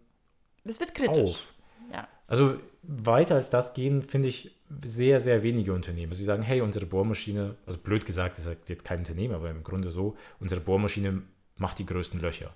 das 0.63 0.79
wird 0.79 0.95
kritisch. 0.95 1.31
auf. 1.31 1.53
Ja. 1.93 2.07
Also 2.29 2.61
weiter 2.85 3.35
als 3.35 3.51
das 3.51 3.75
gehen, 3.75 4.01
finde 4.01 4.29
ich 4.29 4.57
sehr, 4.85 5.19
sehr 5.19 5.43
wenige 5.43 5.73
Unternehmen. 5.73 6.13
Sie 6.13 6.25
sagen, 6.25 6.45
hey, 6.45 6.61
unsere 6.61 6.87
Bohrmaschine, 6.87 7.57
also 7.67 7.81
blöd 7.81 8.07
gesagt, 8.07 8.39
das 8.39 8.45
sagt 8.45 8.69
jetzt 8.69 8.85
kein 8.85 9.01
Unternehmen, 9.01 9.35
aber 9.35 9.51
im 9.51 9.65
Grunde 9.65 9.91
so, 9.91 10.17
unsere 10.39 10.61
Bohrmaschine 10.61 11.23
macht 11.57 11.81
die 11.81 11.87
größten 11.87 12.21
Löcher. 12.21 12.55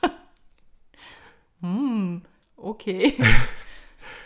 hm, 1.60 2.22
Okay. 2.56 3.14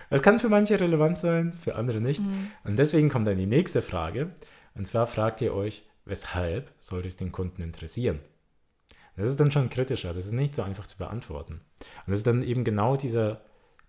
Das 0.09 0.23
kann 0.23 0.39
für 0.39 0.49
manche 0.49 0.79
relevant 0.79 1.19
sein, 1.19 1.53
für 1.55 1.75
andere 1.75 2.01
nicht. 2.01 2.21
Mhm. 2.21 2.53
Und 2.63 2.79
deswegen 2.79 3.09
kommt 3.09 3.27
dann 3.27 3.39
die 3.39 3.45
nächste 3.45 3.83
Frage. 3.83 4.31
Und 4.77 4.87
zwar 4.87 5.09
fragt 5.09 5.41
ihr 5.41 5.53
euch, 5.53 5.83
weshalb 6.05 6.73
sollte 6.79 7.09
es 7.09 7.17
den 7.17 7.33
Kunden 7.33 7.61
interessieren? 7.61 8.21
Das 9.17 9.27
ist 9.27 9.41
dann 9.41 9.51
schon 9.51 9.69
kritischer, 9.69 10.15
das 10.15 10.27
ist 10.27 10.33
nicht 10.33 10.55
so 10.55 10.63
einfach 10.63 10.87
zu 10.87 10.97
beantworten. 10.97 11.55
Und 11.81 12.13
das 12.13 12.21
ist 12.21 12.27
dann 12.29 12.45
eben 12.45 12.63
genau 12.63 12.97
dieser 12.97 13.43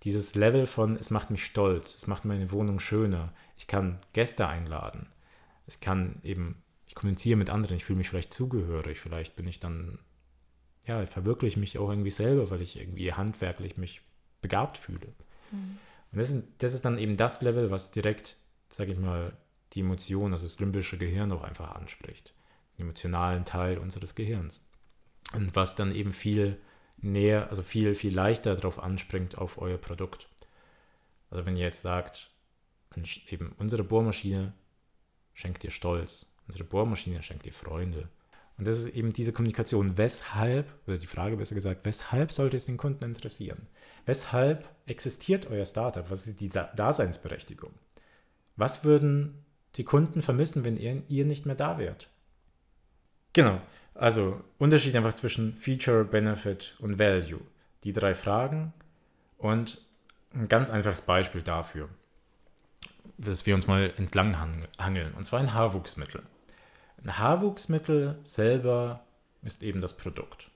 Dieses 0.03 0.35
Level 0.35 0.67
von, 0.67 0.95
es 0.95 1.09
macht 1.09 1.31
mich 1.31 1.43
stolz, 1.43 1.95
es 1.95 2.07
macht 2.07 2.23
meine 2.23 2.51
Wohnung 2.51 2.79
schöner, 2.79 3.33
ich 3.57 3.65
kann 3.65 3.99
Gäste 4.13 4.47
einladen, 4.47 5.07
ich 5.65 5.81
kann 5.81 6.19
eben, 6.23 6.61
ich 6.85 6.93
kommuniziere 6.93 7.37
mit 7.37 7.49
anderen, 7.49 7.77
ich 7.77 7.85
fühle 7.85 7.97
mich 7.97 8.09
vielleicht 8.09 8.31
zugehörig, 8.31 8.99
vielleicht 8.99 9.35
bin 9.35 9.47
ich 9.47 9.59
dann, 9.59 9.99
ja, 10.85 11.03
verwirkliche 11.05 11.59
mich 11.59 11.79
auch 11.79 11.89
irgendwie 11.89 12.11
selber, 12.11 12.51
weil 12.51 12.61
ich 12.61 12.79
irgendwie 12.79 13.11
handwerklich 13.11 13.77
mich 13.77 14.01
begabt 14.41 14.77
fühle. 14.77 15.13
Mhm. 15.51 15.77
Und 16.11 16.19
das 16.19 16.29
ist, 16.29 16.47
das 16.59 16.73
ist 16.73 16.85
dann 16.85 16.97
eben 16.97 17.17
das 17.17 17.41
Level, 17.41 17.69
was 17.69 17.91
direkt, 17.91 18.37
sage 18.69 18.91
ich 18.91 18.97
mal, 18.97 19.33
die 19.73 19.81
Emotion, 19.81 20.31
also 20.31 20.45
das 20.45 20.59
limbische 20.59 20.97
Gehirn 20.97 21.31
auch 21.31 21.43
einfach 21.43 21.75
anspricht. 21.75 22.33
Den 22.77 22.83
emotionalen 22.83 23.45
Teil 23.45 23.77
unseres 23.77 24.15
Gehirns. 24.15 24.63
Und 25.33 25.55
was 25.55 25.75
dann 25.75 25.93
eben 25.93 26.13
viel 26.13 26.57
näher, 26.97 27.49
also 27.49 27.61
viel, 27.63 27.95
viel 27.95 28.15
leichter 28.15 28.55
darauf 28.55 28.79
anspringt 28.79 29.37
auf 29.37 29.57
euer 29.57 29.77
Produkt. 29.77 30.29
Also 31.29 31.45
wenn 31.45 31.57
ihr 31.57 31.65
jetzt 31.65 31.81
sagt, 31.81 32.31
eben 33.29 33.53
unsere 33.57 33.83
Bohrmaschine 33.83 34.53
schenkt 35.33 35.63
dir 35.63 35.71
Stolz, 35.71 36.31
unsere 36.47 36.63
Bohrmaschine 36.63 37.21
schenkt 37.21 37.45
dir 37.45 37.53
Freunde. 37.53 38.09
Und 38.57 38.67
das 38.67 38.77
ist 38.77 38.95
eben 38.95 39.13
diese 39.13 39.33
Kommunikation. 39.33 39.97
Weshalb, 39.97 40.67
oder 40.87 40.97
die 40.97 41.07
Frage 41.07 41.37
besser 41.37 41.55
gesagt, 41.55 41.85
weshalb 41.85 42.31
sollte 42.31 42.57
es 42.57 42.65
den 42.65 42.77
Kunden 42.77 43.03
interessieren? 43.03 43.67
Weshalb 44.05 44.67
existiert 44.87 45.47
euer 45.47 45.65
Startup? 45.65 46.09
Was 46.09 46.25
ist 46.25 46.41
die 46.41 46.49
Daseinsberechtigung? 46.49 47.71
Was 48.55 48.83
würden 48.83 49.45
die 49.75 49.83
Kunden 49.83 50.21
vermissen, 50.21 50.63
wenn 50.63 50.77
ihr, 50.77 51.03
ihr 51.07 51.25
nicht 51.25 51.45
mehr 51.45 51.55
da 51.55 51.77
wärt? 51.77 52.09
Genau. 53.33 53.61
Also 53.93 54.41
Unterschied 54.57 54.95
einfach 54.95 55.13
zwischen 55.13 55.55
Feature, 55.57 56.03
Benefit 56.03 56.75
und 56.79 56.97
Value. 56.97 57.41
Die 57.83 57.93
drei 57.93 58.15
Fragen 58.15 58.73
und 59.37 59.81
ein 60.33 60.47
ganz 60.47 60.69
einfaches 60.69 61.01
Beispiel 61.01 61.41
dafür, 61.41 61.89
dass 63.17 63.45
wir 63.45 63.55
uns 63.55 63.67
mal 63.67 63.93
entlang 63.97 64.37
hangeln. 64.77 65.13
Und 65.13 65.23
zwar 65.23 65.39
ein 65.39 65.53
Haarwuchsmittel. 65.53 66.23
Ein 67.03 67.17
Haarwuchsmittel 67.17 68.17
selber 68.23 69.03
ist 69.43 69.63
eben 69.63 69.81
das 69.81 69.95
Produkt. 69.95 70.49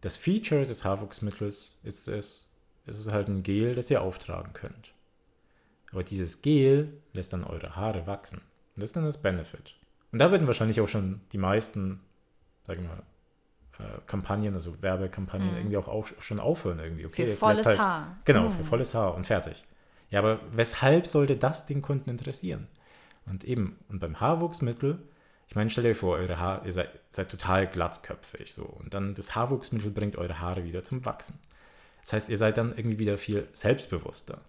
Das 0.00 0.16
Feature 0.16 0.64
des 0.64 0.84
Haarwuchsmittels 0.84 1.78
ist 1.82 2.08
es, 2.08 2.52
es 2.86 2.98
ist 2.98 3.12
halt 3.12 3.28
ein 3.28 3.42
Gel, 3.42 3.74
das 3.74 3.90
ihr 3.90 4.00
auftragen 4.00 4.52
könnt. 4.52 4.94
Aber 5.92 6.04
dieses 6.04 6.42
Gel 6.42 6.92
lässt 7.12 7.32
dann 7.32 7.44
eure 7.44 7.76
Haare 7.76 8.06
wachsen. 8.06 8.38
Und 8.38 8.82
das 8.82 8.90
ist 8.90 8.96
dann 8.96 9.04
das 9.04 9.18
Benefit. 9.18 9.74
Und 10.12 10.20
da 10.20 10.30
würden 10.30 10.46
wahrscheinlich 10.46 10.80
auch 10.80 10.88
schon 10.88 11.20
die 11.32 11.38
meisten, 11.38 12.00
sagen 12.66 12.82
wir 12.82 12.88
mal, 12.88 13.02
äh, 13.78 14.00
Kampagnen, 14.06 14.54
also 14.54 14.80
Werbekampagnen, 14.82 15.54
mm. 15.54 15.56
irgendwie 15.56 15.76
auch, 15.76 15.88
auch, 15.88 16.06
schon 16.20 16.40
aufhören 16.40 16.78
irgendwie. 16.78 17.06
Okay, 17.06 17.26
für 17.26 17.34
volles 17.34 17.66
halt, 17.66 17.78
Haar. 17.78 18.18
Genau, 18.24 18.48
mm. 18.48 18.50
für 18.50 18.64
volles 18.64 18.94
Haar 18.94 19.14
und 19.14 19.26
fertig. 19.26 19.64
Ja, 20.10 20.20
aber 20.20 20.40
weshalb 20.52 21.06
sollte 21.06 21.36
das 21.36 21.66
den 21.66 21.82
Kunden 21.82 22.08
interessieren? 22.10 22.66
Und 23.30 23.44
eben, 23.44 23.78
und 23.88 24.00
beim 24.00 24.20
Haarwuchsmittel, 24.20 24.98
ich 25.48 25.56
meine, 25.56 25.70
stellt 25.70 25.86
euch 25.86 25.96
vor, 25.96 26.16
eure 26.16 26.38
Haare, 26.38 26.66
ihr 26.66 26.72
seid, 26.72 26.90
seid 27.08 27.30
total 27.30 27.66
glatzköpfig 27.66 28.52
so. 28.52 28.64
Und 28.64 28.94
dann 28.94 29.14
das 29.14 29.34
Haarwuchsmittel 29.34 29.90
bringt 29.90 30.16
eure 30.16 30.40
Haare 30.40 30.64
wieder 30.64 30.82
zum 30.82 31.04
Wachsen. 31.04 31.38
Das 32.02 32.12
heißt, 32.12 32.28
ihr 32.30 32.36
seid 32.38 32.58
dann 32.58 32.76
irgendwie 32.76 32.98
wieder 32.98 33.18
viel 33.18 33.48
selbstbewusster. 33.52 34.40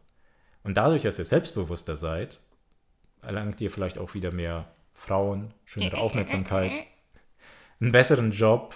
Und 0.63 0.77
dadurch, 0.77 1.03
dass 1.03 1.19
ihr 1.19 1.25
selbstbewusster 1.25 1.95
seid, 1.95 2.39
erlangt 3.21 3.59
ihr 3.61 3.69
vielleicht 3.69 3.97
auch 3.97 4.13
wieder 4.13 4.31
mehr 4.31 4.71
Frauen, 4.93 5.53
schönere 5.65 5.97
Aufmerksamkeit, 5.99 6.71
einen 7.79 7.91
besseren 7.91 8.31
Job, 8.31 8.75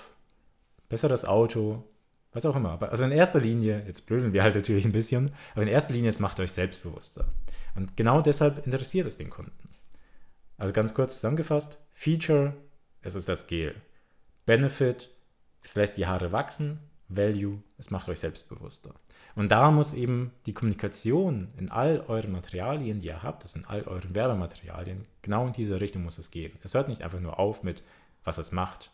besseres 0.87 1.25
Auto, 1.25 1.83
was 2.31 2.45
auch 2.45 2.55
immer. 2.55 2.81
Also 2.81 3.03
in 3.03 3.11
erster 3.11 3.39
Linie, 3.39 3.83
jetzt 3.85 4.07
blödeln 4.07 4.33
wir 4.33 4.43
halt 4.43 4.55
natürlich 4.55 4.85
ein 4.85 4.91
bisschen, 4.91 5.31
aber 5.53 5.63
in 5.63 5.67
erster 5.67 5.93
Linie, 5.93 6.09
es 6.09 6.19
macht 6.19 6.39
euch 6.39 6.51
selbstbewusster. 6.51 7.25
Und 7.75 7.97
genau 7.97 8.21
deshalb 8.21 8.65
interessiert 8.65 9.07
es 9.07 9.17
den 9.17 9.29
Kunden. 9.29 9.72
Also 10.63 10.71
ganz 10.71 10.93
kurz 10.93 11.15
zusammengefasst, 11.15 11.77
Feature, 11.91 12.55
es 13.01 13.15
ist 13.15 13.27
das 13.27 13.47
Gel. 13.47 13.75
Benefit, 14.45 15.09
es 15.61 15.75
lässt 15.75 15.97
die 15.97 16.07
Haare 16.07 16.31
wachsen. 16.31 16.79
Value, 17.09 17.61
es 17.77 17.91
macht 17.91 18.07
euch 18.07 18.21
selbstbewusster. 18.21 18.95
Und 19.35 19.51
da 19.51 19.71
muss 19.71 19.93
eben 19.93 20.31
die 20.45 20.53
Kommunikation 20.53 21.49
in 21.57 21.69
all 21.69 22.05
euren 22.07 22.31
Materialien, 22.31 23.01
die 23.01 23.07
ihr 23.07 23.23
habt, 23.23 23.43
das 23.43 23.51
sind 23.51 23.69
all 23.69 23.83
euren 23.83 24.15
Werbematerialien, 24.15 25.05
genau 25.21 25.47
in 25.47 25.51
diese 25.51 25.81
Richtung 25.81 26.03
muss 26.03 26.17
es 26.17 26.31
gehen. 26.31 26.57
Es 26.63 26.73
hört 26.73 26.87
nicht 26.87 27.01
einfach 27.01 27.19
nur 27.19 27.39
auf 27.39 27.63
mit, 27.63 27.83
was 28.23 28.37
es 28.37 28.53
macht 28.53 28.89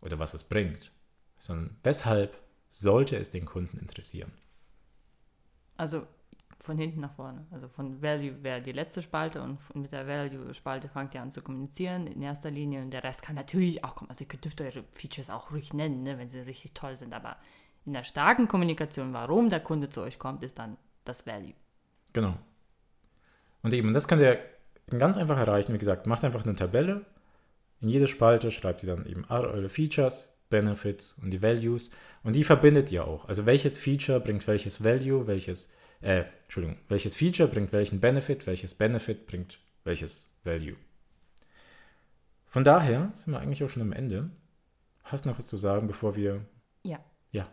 oder 0.00 0.20
was 0.20 0.32
es 0.32 0.44
bringt, 0.44 0.92
sondern 1.40 1.76
weshalb 1.82 2.38
sollte 2.70 3.16
es 3.16 3.32
den 3.32 3.46
Kunden 3.46 3.78
interessieren. 3.78 4.30
Also 5.76 6.06
von 6.64 6.78
hinten 6.78 7.00
nach 7.00 7.14
vorne. 7.14 7.46
Also 7.50 7.68
von 7.68 8.02
Value 8.02 8.42
wäre 8.42 8.62
die 8.62 8.72
letzte 8.72 9.02
Spalte 9.02 9.42
und 9.42 9.58
mit 9.74 9.92
der 9.92 10.06
Value-Spalte 10.06 10.88
fangt 10.88 11.14
ihr 11.14 11.22
an 11.22 11.30
zu 11.30 11.42
kommunizieren 11.42 12.06
in 12.06 12.22
erster 12.22 12.50
Linie 12.50 12.82
und 12.82 12.90
der 12.90 13.04
Rest 13.04 13.22
kann 13.22 13.34
natürlich 13.34 13.84
auch 13.84 13.94
kommen. 13.94 14.10
Also 14.10 14.24
ihr 14.24 14.38
dürft 14.38 14.60
eure 14.60 14.84
Features 14.92 15.30
auch 15.30 15.50
ruhig 15.50 15.74
nennen, 15.74 16.02
ne, 16.02 16.18
wenn 16.18 16.30
sie 16.30 16.38
richtig 16.40 16.72
toll 16.72 16.96
sind, 16.96 17.12
aber 17.12 17.36
in 17.84 17.92
der 17.92 18.04
starken 18.04 18.48
Kommunikation, 18.48 19.12
warum 19.12 19.50
der 19.50 19.60
Kunde 19.60 19.90
zu 19.90 20.00
euch 20.00 20.18
kommt, 20.18 20.42
ist 20.42 20.58
dann 20.58 20.78
das 21.04 21.26
Value. 21.26 21.52
Genau. 22.14 22.34
Und 23.62 23.74
eben, 23.74 23.92
das 23.92 24.08
könnt 24.08 24.22
ihr 24.22 24.38
ganz 24.98 25.18
einfach 25.18 25.36
erreichen. 25.36 25.74
Wie 25.74 25.78
gesagt, 25.78 26.06
macht 26.06 26.24
einfach 26.24 26.44
eine 26.44 26.54
Tabelle. 26.54 27.04
In 27.80 27.88
jede 27.90 28.08
Spalte 28.08 28.50
schreibt 28.50 28.82
ihr 28.82 28.94
dann 28.94 29.04
eben 29.06 29.26
eure 29.28 29.68
Features, 29.68 30.34
Benefits 30.48 31.18
und 31.20 31.30
die 31.30 31.42
Values. 31.42 31.90
Und 32.22 32.36
die 32.36 32.44
verbindet 32.44 32.90
ihr 32.90 33.06
auch. 33.06 33.28
Also 33.28 33.44
welches 33.44 33.76
Feature 33.76 34.20
bringt 34.20 34.46
welches 34.46 34.82
Value, 34.82 35.26
welches, 35.26 35.72
äh, 36.04 36.24
Entschuldigung, 36.42 36.78
welches 36.88 37.16
Feature 37.16 37.48
bringt 37.48 37.72
welchen 37.72 38.00
Benefit, 38.00 38.46
welches 38.46 38.74
Benefit 38.74 39.26
bringt 39.26 39.58
welches 39.84 40.28
Value. 40.44 40.76
Von 42.46 42.62
daher 42.62 43.10
sind 43.14 43.32
wir 43.32 43.40
eigentlich 43.40 43.64
auch 43.64 43.70
schon 43.70 43.82
am 43.82 43.92
Ende. 43.92 44.30
Hast 45.02 45.24
du 45.24 45.30
noch 45.30 45.38
was 45.38 45.46
zu 45.46 45.56
sagen, 45.56 45.86
bevor 45.86 46.14
wir. 46.14 46.44
Ja. 46.84 46.98
Ja. 47.32 47.48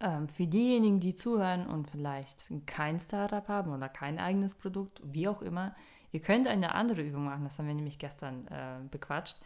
Ähm, 0.00 0.28
für 0.28 0.46
diejenigen, 0.46 0.98
die 0.98 1.14
zuhören 1.14 1.66
und 1.66 1.90
vielleicht 1.90 2.50
kein 2.66 2.98
Startup 2.98 3.46
haben 3.48 3.72
oder 3.72 3.88
kein 3.88 4.18
eigenes 4.18 4.54
Produkt, 4.54 5.00
wie 5.04 5.28
auch 5.28 5.42
immer, 5.42 5.74
ihr 6.12 6.20
könnt 6.20 6.46
eine 6.46 6.74
andere 6.74 7.02
Übung 7.02 7.24
machen, 7.24 7.44
das 7.44 7.58
haben 7.58 7.68
wir 7.68 7.74
nämlich 7.74 7.98
gestern 7.98 8.46
äh, 8.48 8.78
bequatscht. 8.90 9.38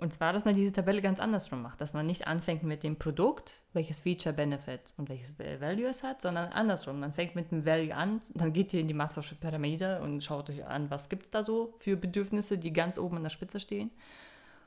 Und 0.00 0.12
zwar, 0.12 0.32
dass 0.32 0.44
man 0.44 0.54
diese 0.54 0.72
Tabelle 0.72 1.02
ganz 1.02 1.18
andersrum 1.18 1.60
macht, 1.60 1.80
dass 1.80 1.92
man 1.92 2.06
nicht 2.06 2.28
anfängt 2.28 2.62
mit 2.62 2.84
dem 2.84 2.96
Produkt, 2.96 3.62
welches 3.72 3.98
Feature, 3.98 4.32
Benefit 4.32 4.94
und 4.96 5.08
welches 5.08 5.36
Value 5.36 5.86
es 5.86 6.04
hat, 6.04 6.22
sondern 6.22 6.52
andersrum. 6.52 7.00
Man 7.00 7.12
fängt 7.12 7.34
mit 7.34 7.50
dem 7.50 7.66
Value 7.66 7.92
an, 7.92 8.20
dann 8.34 8.52
geht 8.52 8.72
ihr 8.72 8.80
in 8.80 8.86
die 8.86 8.94
Mastersche 8.94 9.34
Pyramide 9.34 10.00
und 10.00 10.22
schaut 10.22 10.50
euch 10.50 10.64
an, 10.64 10.88
was 10.88 11.08
gibt 11.08 11.24
es 11.24 11.30
da 11.30 11.42
so 11.42 11.74
für 11.78 11.96
Bedürfnisse, 11.96 12.58
die 12.58 12.72
ganz 12.72 12.96
oben 12.96 13.16
an 13.16 13.24
der 13.24 13.30
Spitze 13.30 13.58
stehen. 13.58 13.90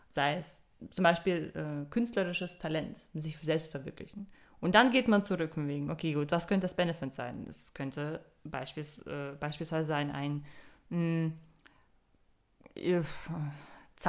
Sei 0.09 0.35
es 0.35 0.67
zum 0.89 1.03
Beispiel 1.03 1.53
äh, 1.55 1.89
künstlerisches 1.89 2.59
Talent, 2.59 3.05
sich 3.13 3.37
selbst 3.37 3.71
verwirklichen. 3.71 4.27
Und 4.59 4.75
dann 4.75 4.91
geht 4.91 5.07
man 5.07 5.23
zurück 5.23 5.55
und 5.55 5.69
wegen, 5.69 5.89
okay, 5.91 6.11
gut, 6.11 6.33
was 6.33 6.49
könnte 6.49 6.65
das 6.65 6.75
Benefit 6.75 7.13
sein? 7.13 7.45
Das 7.45 7.73
könnte 7.73 8.19
beispiels, 8.43 9.07
äh, 9.07 9.31
beispielsweise 9.39 9.85
sein 9.85 10.11
ein 10.11 10.45
mh, 10.89 10.97
hm, 10.97 11.33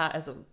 also 0.00 0.44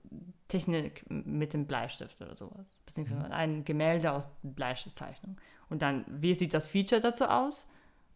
Technik 0.47 1.05
mit 1.09 1.53
dem 1.53 1.65
Bleistift 1.65 2.19
oder 2.21 2.35
sowas. 2.35 2.79
Beziehungsweise 2.85 3.27
mhm. 3.27 3.31
ein 3.31 3.65
Gemälde 3.65 4.11
aus 4.11 4.27
Bleistiftzeichnung. 4.41 5.37
Und 5.69 5.81
dann, 5.81 6.05
wie 6.07 6.33
sieht 6.33 6.53
das 6.53 6.67
Feature 6.67 7.01
dazu 7.01 7.25
aus? 7.25 7.69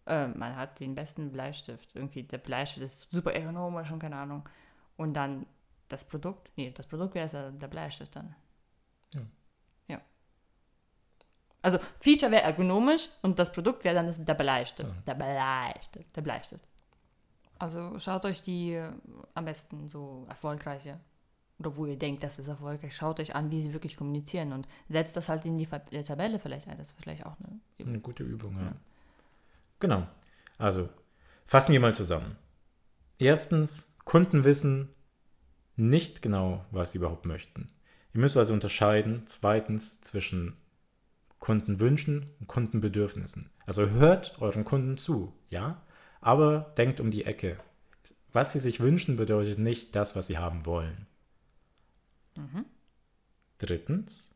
Äh, 0.05 0.27
man 0.27 0.55
hat 0.55 0.79
den 0.79 0.95
besten 0.95 1.31
Bleistift. 1.31 1.95
Irgendwie 1.95 2.23
der 2.23 2.39
Bleistift 2.39 2.83
ist 2.83 3.11
super 3.11 3.33
ergonomisch 3.33 3.91
und 3.91 3.99
keine 3.99 4.15
Ahnung. 4.15 4.49
Und 4.97 5.13
dann 5.13 5.45
das 5.89 6.03
Produkt, 6.03 6.51
nee, 6.55 6.71
das 6.71 6.87
Produkt 6.87 7.13
wäre 7.13 7.27
ja 7.27 7.51
der 7.51 7.67
Bleistift 7.67 8.15
dann. 8.15 8.35
Ja. 9.13 9.21
ja. 9.87 10.01
Also 11.61 11.77
Feature 11.99 12.31
wäre 12.31 12.43
ergonomisch 12.43 13.09
und 13.21 13.37
das 13.37 13.51
Produkt 13.51 13.83
wäre 13.83 13.95
dann 13.95 14.07
das, 14.07 14.23
der 14.23 14.33
Bleistift. 14.33 14.89
Ja. 14.89 15.01
Der 15.05 15.13
Bleistift. 15.13 16.15
Der 16.15 16.21
Bleistift. 16.21 16.67
Also 17.59 17.99
schaut 17.99 18.25
euch 18.25 18.41
die 18.41 18.83
am 19.35 19.45
besten 19.45 19.87
so 19.87 20.25
erfolgreiche 20.27 20.99
oder 21.65 21.77
wo 21.77 21.85
ihr 21.85 21.97
denkt, 21.97 22.23
das 22.23 22.39
ist 22.39 22.47
erfolgreich, 22.47 22.95
schaut 22.95 23.19
euch 23.19 23.35
an, 23.35 23.51
wie 23.51 23.61
sie 23.61 23.73
wirklich 23.73 23.97
kommunizieren 23.97 24.51
und 24.53 24.67
setzt 24.89 25.15
das 25.15 25.29
halt 25.29 25.45
in 25.45 25.57
die 25.57 25.67
äh, 25.91 26.03
Tabelle 26.03 26.39
vielleicht 26.39 26.67
ein. 26.67 26.77
Das 26.77 26.91
ist 26.91 26.99
vielleicht 27.01 27.25
auch 27.25 27.35
eine, 27.39 27.59
Übung. 27.77 27.93
eine 27.93 28.01
gute 28.01 28.23
Übung. 28.23 28.55
Ja. 28.55 28.63
ja. 28.63 28.75
Genau. 29.79 30.07
Also 30.57 30.89
fassen 31.45 31.73
wir 31.73 31.79
mal 31.79 31.95
zusammen. 31.95 32.35
Erstens, 33.19 33.95
Kunden 34.03 34.43
wissen 34.43 34.89
nicht 35.75 36.21
genau, 36.21 36.65
was 36.71 36.91
sie 36.91 36.97
überhaupt 36.97 37.25
möchten. 37.25 37.69
Ihr 38.13 38.19
müsst 38.19 38.37
also 38.37 38.53
unterscheiden, 38.53 39.23
zweitens, 39.25 40.01
zwischen 40.01 40.57
Kundenwünschen 41.39 42.29
und 42.39 42.47
Kundenbedürfnissen. 42.47 43.49
Also 43.65 43.89
hört 43.89 44.39
euren 44.39 44.65
Kunden 44.65 44.97
zu, 44.97 45.33
ja, 45.49 45.81
aber 46.21 46.73
denkt 46.77 46.99
um 46.99 47.11
die 47.11 47.25
Ecke. 47.25 47.57
Was 48.31 48.53
sie 48.53 48.59
sich 48.59 48.79
wünschen, 48.79 49.17
bedeutet 49.17 49.59
nicht 49.59 49.95
das, 49.95 50.15
was 50.15 50.27
sie 50.27 50.37
haben 50.37 50.65
wollen. 50.65 51.07
Mhm. 52.35 52.65
Drittens, 53.57 54.31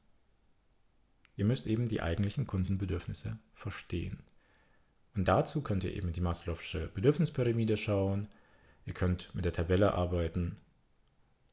ihr 1.35 1.45
müsst 1.45 1.67
eben 1.67 1.87
die 1.87 2.01
eigentlichen 2.01 2.47
Kundenbedürfnisse 2.47 3.37
verstehen. 3.53 4.19
Und 5.15 5.27
dazu 5.27 5.61
könnt 5.61 5.83
ihr 5.83 5.93
eben 5.93 6.11
die 6.11 6.21
Maslow'sche 6.21 6.87
Bedürfnispyramide 6.87 7.75
schauen. 7.75 8.27
Ihr 8.85 8.93
könnt 8.93 9.33
mit 9.33 9.45
der 9.45 9.53
Tabelle 9.53 9.93
arbeiten. 9.93 10.57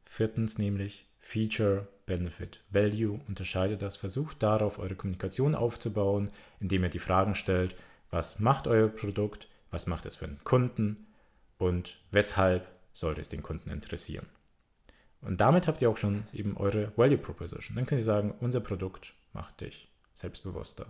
Viertens 0.04 0.58
nämlich 0.58 1.06
Feature, 1.18 1.88
Benefit, 2.04 2.62
Value. 2.70 3.20
Unterscheidet 3.26 3.80
das. 3.80 3.96
Versucht 3.96 4.42
darauf 4.42 4.78
eure 4.78 4.94
Kommunikation 4.94 5.54
aufzubauen, 5.54 6.30
indem 6.60 6.84
ihr 6.84 6.90
die 6.90 6.98
Fragen 6.98 7.34
stellt, 7.34 7.74
was 8.10 8.38
macht 8.38 8.66
euer 8.66 8.88
Produkt, 8.88 9.48
was 9.70 9.86
macht 9.86 10.06
es 10.06 10.16
für 10.16 10.26
einen 10.26 10.44
Kunden 10.44 11.06
und 11.58 11.98
weshalb 12.10 12.68
sollte 12.92 13.22
es 13.22 13.28
den 13.28 13.42
Kunden 13.42 13.70
interessieren. 13.70 14.26
Und 15.24 15.40
damit 15.40 15.66
habt 15.68 15.80
ihr 15.82 15.90
auch 15.90 15.96
schon 15.96 16.26
eben 16.32 16.56
eure 16.56 16.92
Value 16.96 17.18
Proposition. 17.18 17.76
Dann 17.76 17.86
könnt 17.86 18.00
ihr 18.00 18.04
sagen, 18.04 18.34
unser 18.40 18.60
Produkt 18.60 19.14
macht 19.32 19.60
dich 19.60 19.88
selbstbewusster. 20.14 20.86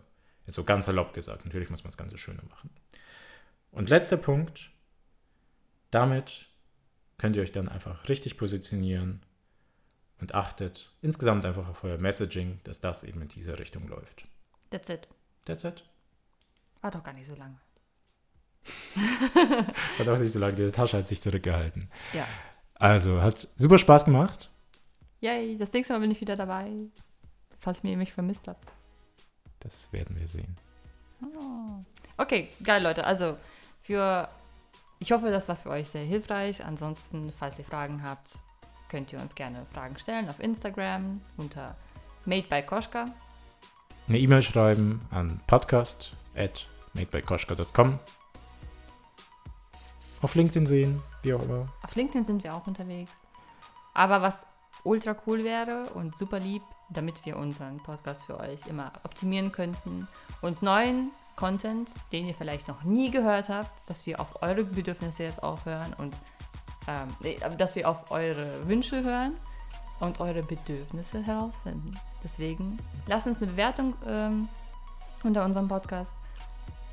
Jetzt 0.47 0.57
so 0.57 0.65
ganz 0.65 0.87
erlaubt 0.87 1.15
gesagt. 1.15 1.45
Natürlich 1.45 1.71
muss 1.71 1.85
man 1.85 1.91
das 1.91 1.97
Ganze 1.97 2.19
schöner 2.19 2.43
machen. 2.51 2.71
Und 3.71 3.89
letzter 3.89 4.17
Punkt. 4.17 4.71
Damit 5.91 6.47
könnt 7.19 7.37
ihr 7.37 7.43
euch 7.43 7.53
dann 7.53 7.69
einfach 7.69 8.09
richtig 8.09 8.37
positionieren 8.37 9.23
und 10.21 10.35
achtet 10.35 10.91
insgesamt 11.03 11.45
einfach 11.45 11.69
auf 11.69 11.85
euer 11.85 11.99
Messaging, 11.99 12.61
dass 12.65 12.81
das 12.81 13.05
eben 13.05 13.23
in 13.23 13.29
diese 13.29 13.59
Richtung 13.59 13.87
läuft. 13.87 14.27
That's 14.71 14.89
it. 14.89 15.07
That's 15.45 15.65
it. 15.65 15.85
War 16.81 16.91
doch 16.91 17.05
gar 17.05 17.13
nicht 17.13 17.27
so 17.27 17.35
lange. 17.37 17.59
Hat 19.99 20.09
auch 20.09 20.19
nicht 20.19 20.33
so 20.33 20.39
lange, 20.39 20.57
die 20.57 20.71
Tasche 20.71 20.97
hat 20.99 21.07
sich 21.07 21.21
zurückgehalten. 21.21 21.91
Ja. 22.13 22.27
Also, 22.75 23.23
hat 23.23 23.49
super 23.57 23.79
Spaß 23.79 24.05
gemacht. 24.05 24.51
Yay, 25.21 25.57
das 25.57 25.73
nächste 25.73 25.95
Mal 25.95 26.01
bin 26.01 26.11
ich 26.11 26.21
wieder 26.21 26.37
dabei. 26.37 26.71
Falls 27.59 27.83
ihr 27.83 27.97
mich 27.97 28.13
vermisst 28.13 28.47
habt. 28.49 28.69
Das 29.61 29.91
werden 29.93 30.19
wir 30.19 30.29
sehen. 30.29 30.57
Oh. 31.23 31.83
Okay, 32.19 32.49
geil, 32.63 32.83
Leute. 32.83 33.05
Also, 33.05 33.37
für. 33.81 34.29
Ich 34.99 35.13
hoffe, 35.13 35.31
das 35.31 35.49
war 35.49 35.57
für 35.57 35.71
euch 35.71 35.89
sehr 35.89 36.05
hilfreich. 36.05 36.65
Ansonsten, 36.65 37.33
falls 37.33 37.59
ihr 37.59 37.65
Fragen 37.65 38.03
habt, 38.03 38.39
könnt 38.89 39.13
ihr 39.13 39.21
uns 39.21 39.35
gerne 39.35 39.67
Fragen 39.73 39.99
stellen 39.99 40.29
auf 40.29 40.41
Instagram 40.41 41.21
unter 41.37 41.77
Made 42.25 42.47
by 42.49 42.63
Koschka. 42.63 43.07
Eine 44.09 44.19
E-Mail 44.19 44.43
schreiben 44.43 45.01
an 45.11 45.41
podcast 45.47 46.13
at 46.37 46.67
madebykoschka.com. 46.95 47.99
Auf 50.25 50.37
LinkedIn 50.37 50.65
sehen, 50.65 51.03
wie 51.23 51.35
auch 51.35 51.43
immer. 51.43 51.69
Auf 51.83 51.95
LinkedIn 51.95 52.25
sind 52.25 52.43
wir 52.45 52.55
auch 52.55 52.67
unterwegs. 52.67 53.13
Aber 53.93 54.23
was 54.23 54.47
ultra 54.83 55.15
cool 55.27 55.45
wäre 55.45 55.85
und 55.93 56.17
super 56.17 56.39
lieb, 56.39 56.63
damit 56.89 57.27
wir 57.27 57.37
unseren 57.37 57.77
Podcast 57.77 58.25
für 58.25 58.41
euch 58.41 58.67
immer 58.67 58.91
optimieren 59.05 59.53
könnten 59.53 60.09
und 60.41 60.63
neuen 60.63 61.11
Content, 61.37 61.91
den 62.11 62.27
ihr 62.27 62.35
vielleicht 62.35 62.69
noch 62.69 62.85
nie 62.85 63.11
gehört 63.11 63.51
habt, 63.51 63.71
dass 63.87 64.07
wir 64.07 64.19
auf 64.19 64.43
eure 64.43 64.65
Bedürfnisse 64.65 65.25
jetzt 65.25 65.43
auch 65.43 65.67
hören 65.67 65.93
und 65.99 66.17
ähm, 66.89 67.35
dass 67.59 67.75
wir 67.77 67.87
auf 67.87 68.11
eure 68.11 68.67
Wünsche 68.67 69.05
hören 69.05 69.35
und 70.01 70.21
eure 70.21 70.43
Bedürfnisse 70.43 71.23
herausfinden. 71.23 72.01
Deswegen 72.23 72.79
lasst 73.07 73.27
uns 73.27 73.43
eine 73.43 73.49
Bewertung 73.49 73.93
ähm, 74.07 74.49
unter 75.23 75.45
unserem 75.45 75.69
Podcast 75.69 76.17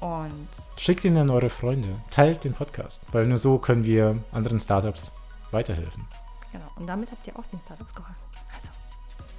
und 0.02 0.48
Schickt 0.78 1.06
ihn 1.06 1.18
an 1.18 1.30
eure 1.30 1.50
Freunde. 1.50 1.90
Teilt 2.10 2.44
den 2.44 2.54
Podcast, 2.54 3.02
weil 3.12 3.26
nur 3.28 3.38
so 3.38 3.58
können 3.58 3.84
wir 3.86 4.18
anderen 4.32 4.60
Startups 4.60 5.12
weiterhelfen. 5.52 6.06
genau. 6.52 6.66
Und 6.76 6.88
damit 6.88 7.10
habt 7.12 7.26
ihr 7.28 7.38
auch 7.38 7.46
den 7.46 7.60
Startups 7.60 7.94
geholfen. 7.94 8.16
Also, 8.54 8.70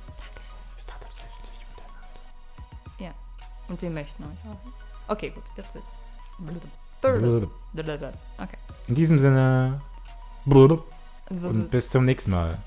Dankeschön. 0.08 0.54
Startups 0.78 1.22
helfen 1.22 1.44
sich 1.44 1.58
untereinander. 1.70 3.14
Und 3.68 3.82
wir 3.82 3.90
möchten 3.90 4.22
euch 4.22 4.52
auch. 4.52 5.12
Okay, 5.12 5.30
gut, 5.30 5.44
jetzt 5.56 5.74
wird. 5.74 5.84
Okay. 8.38 8.56
In 8.86 8.94
diesem 8.94 9.18
Sinne, 9.18 9.80
und 10.44 11.70
bis 11.70 11.90
zum 11.90 12.04
nächsten 12.04 12.30
Mal. 12.30 12.58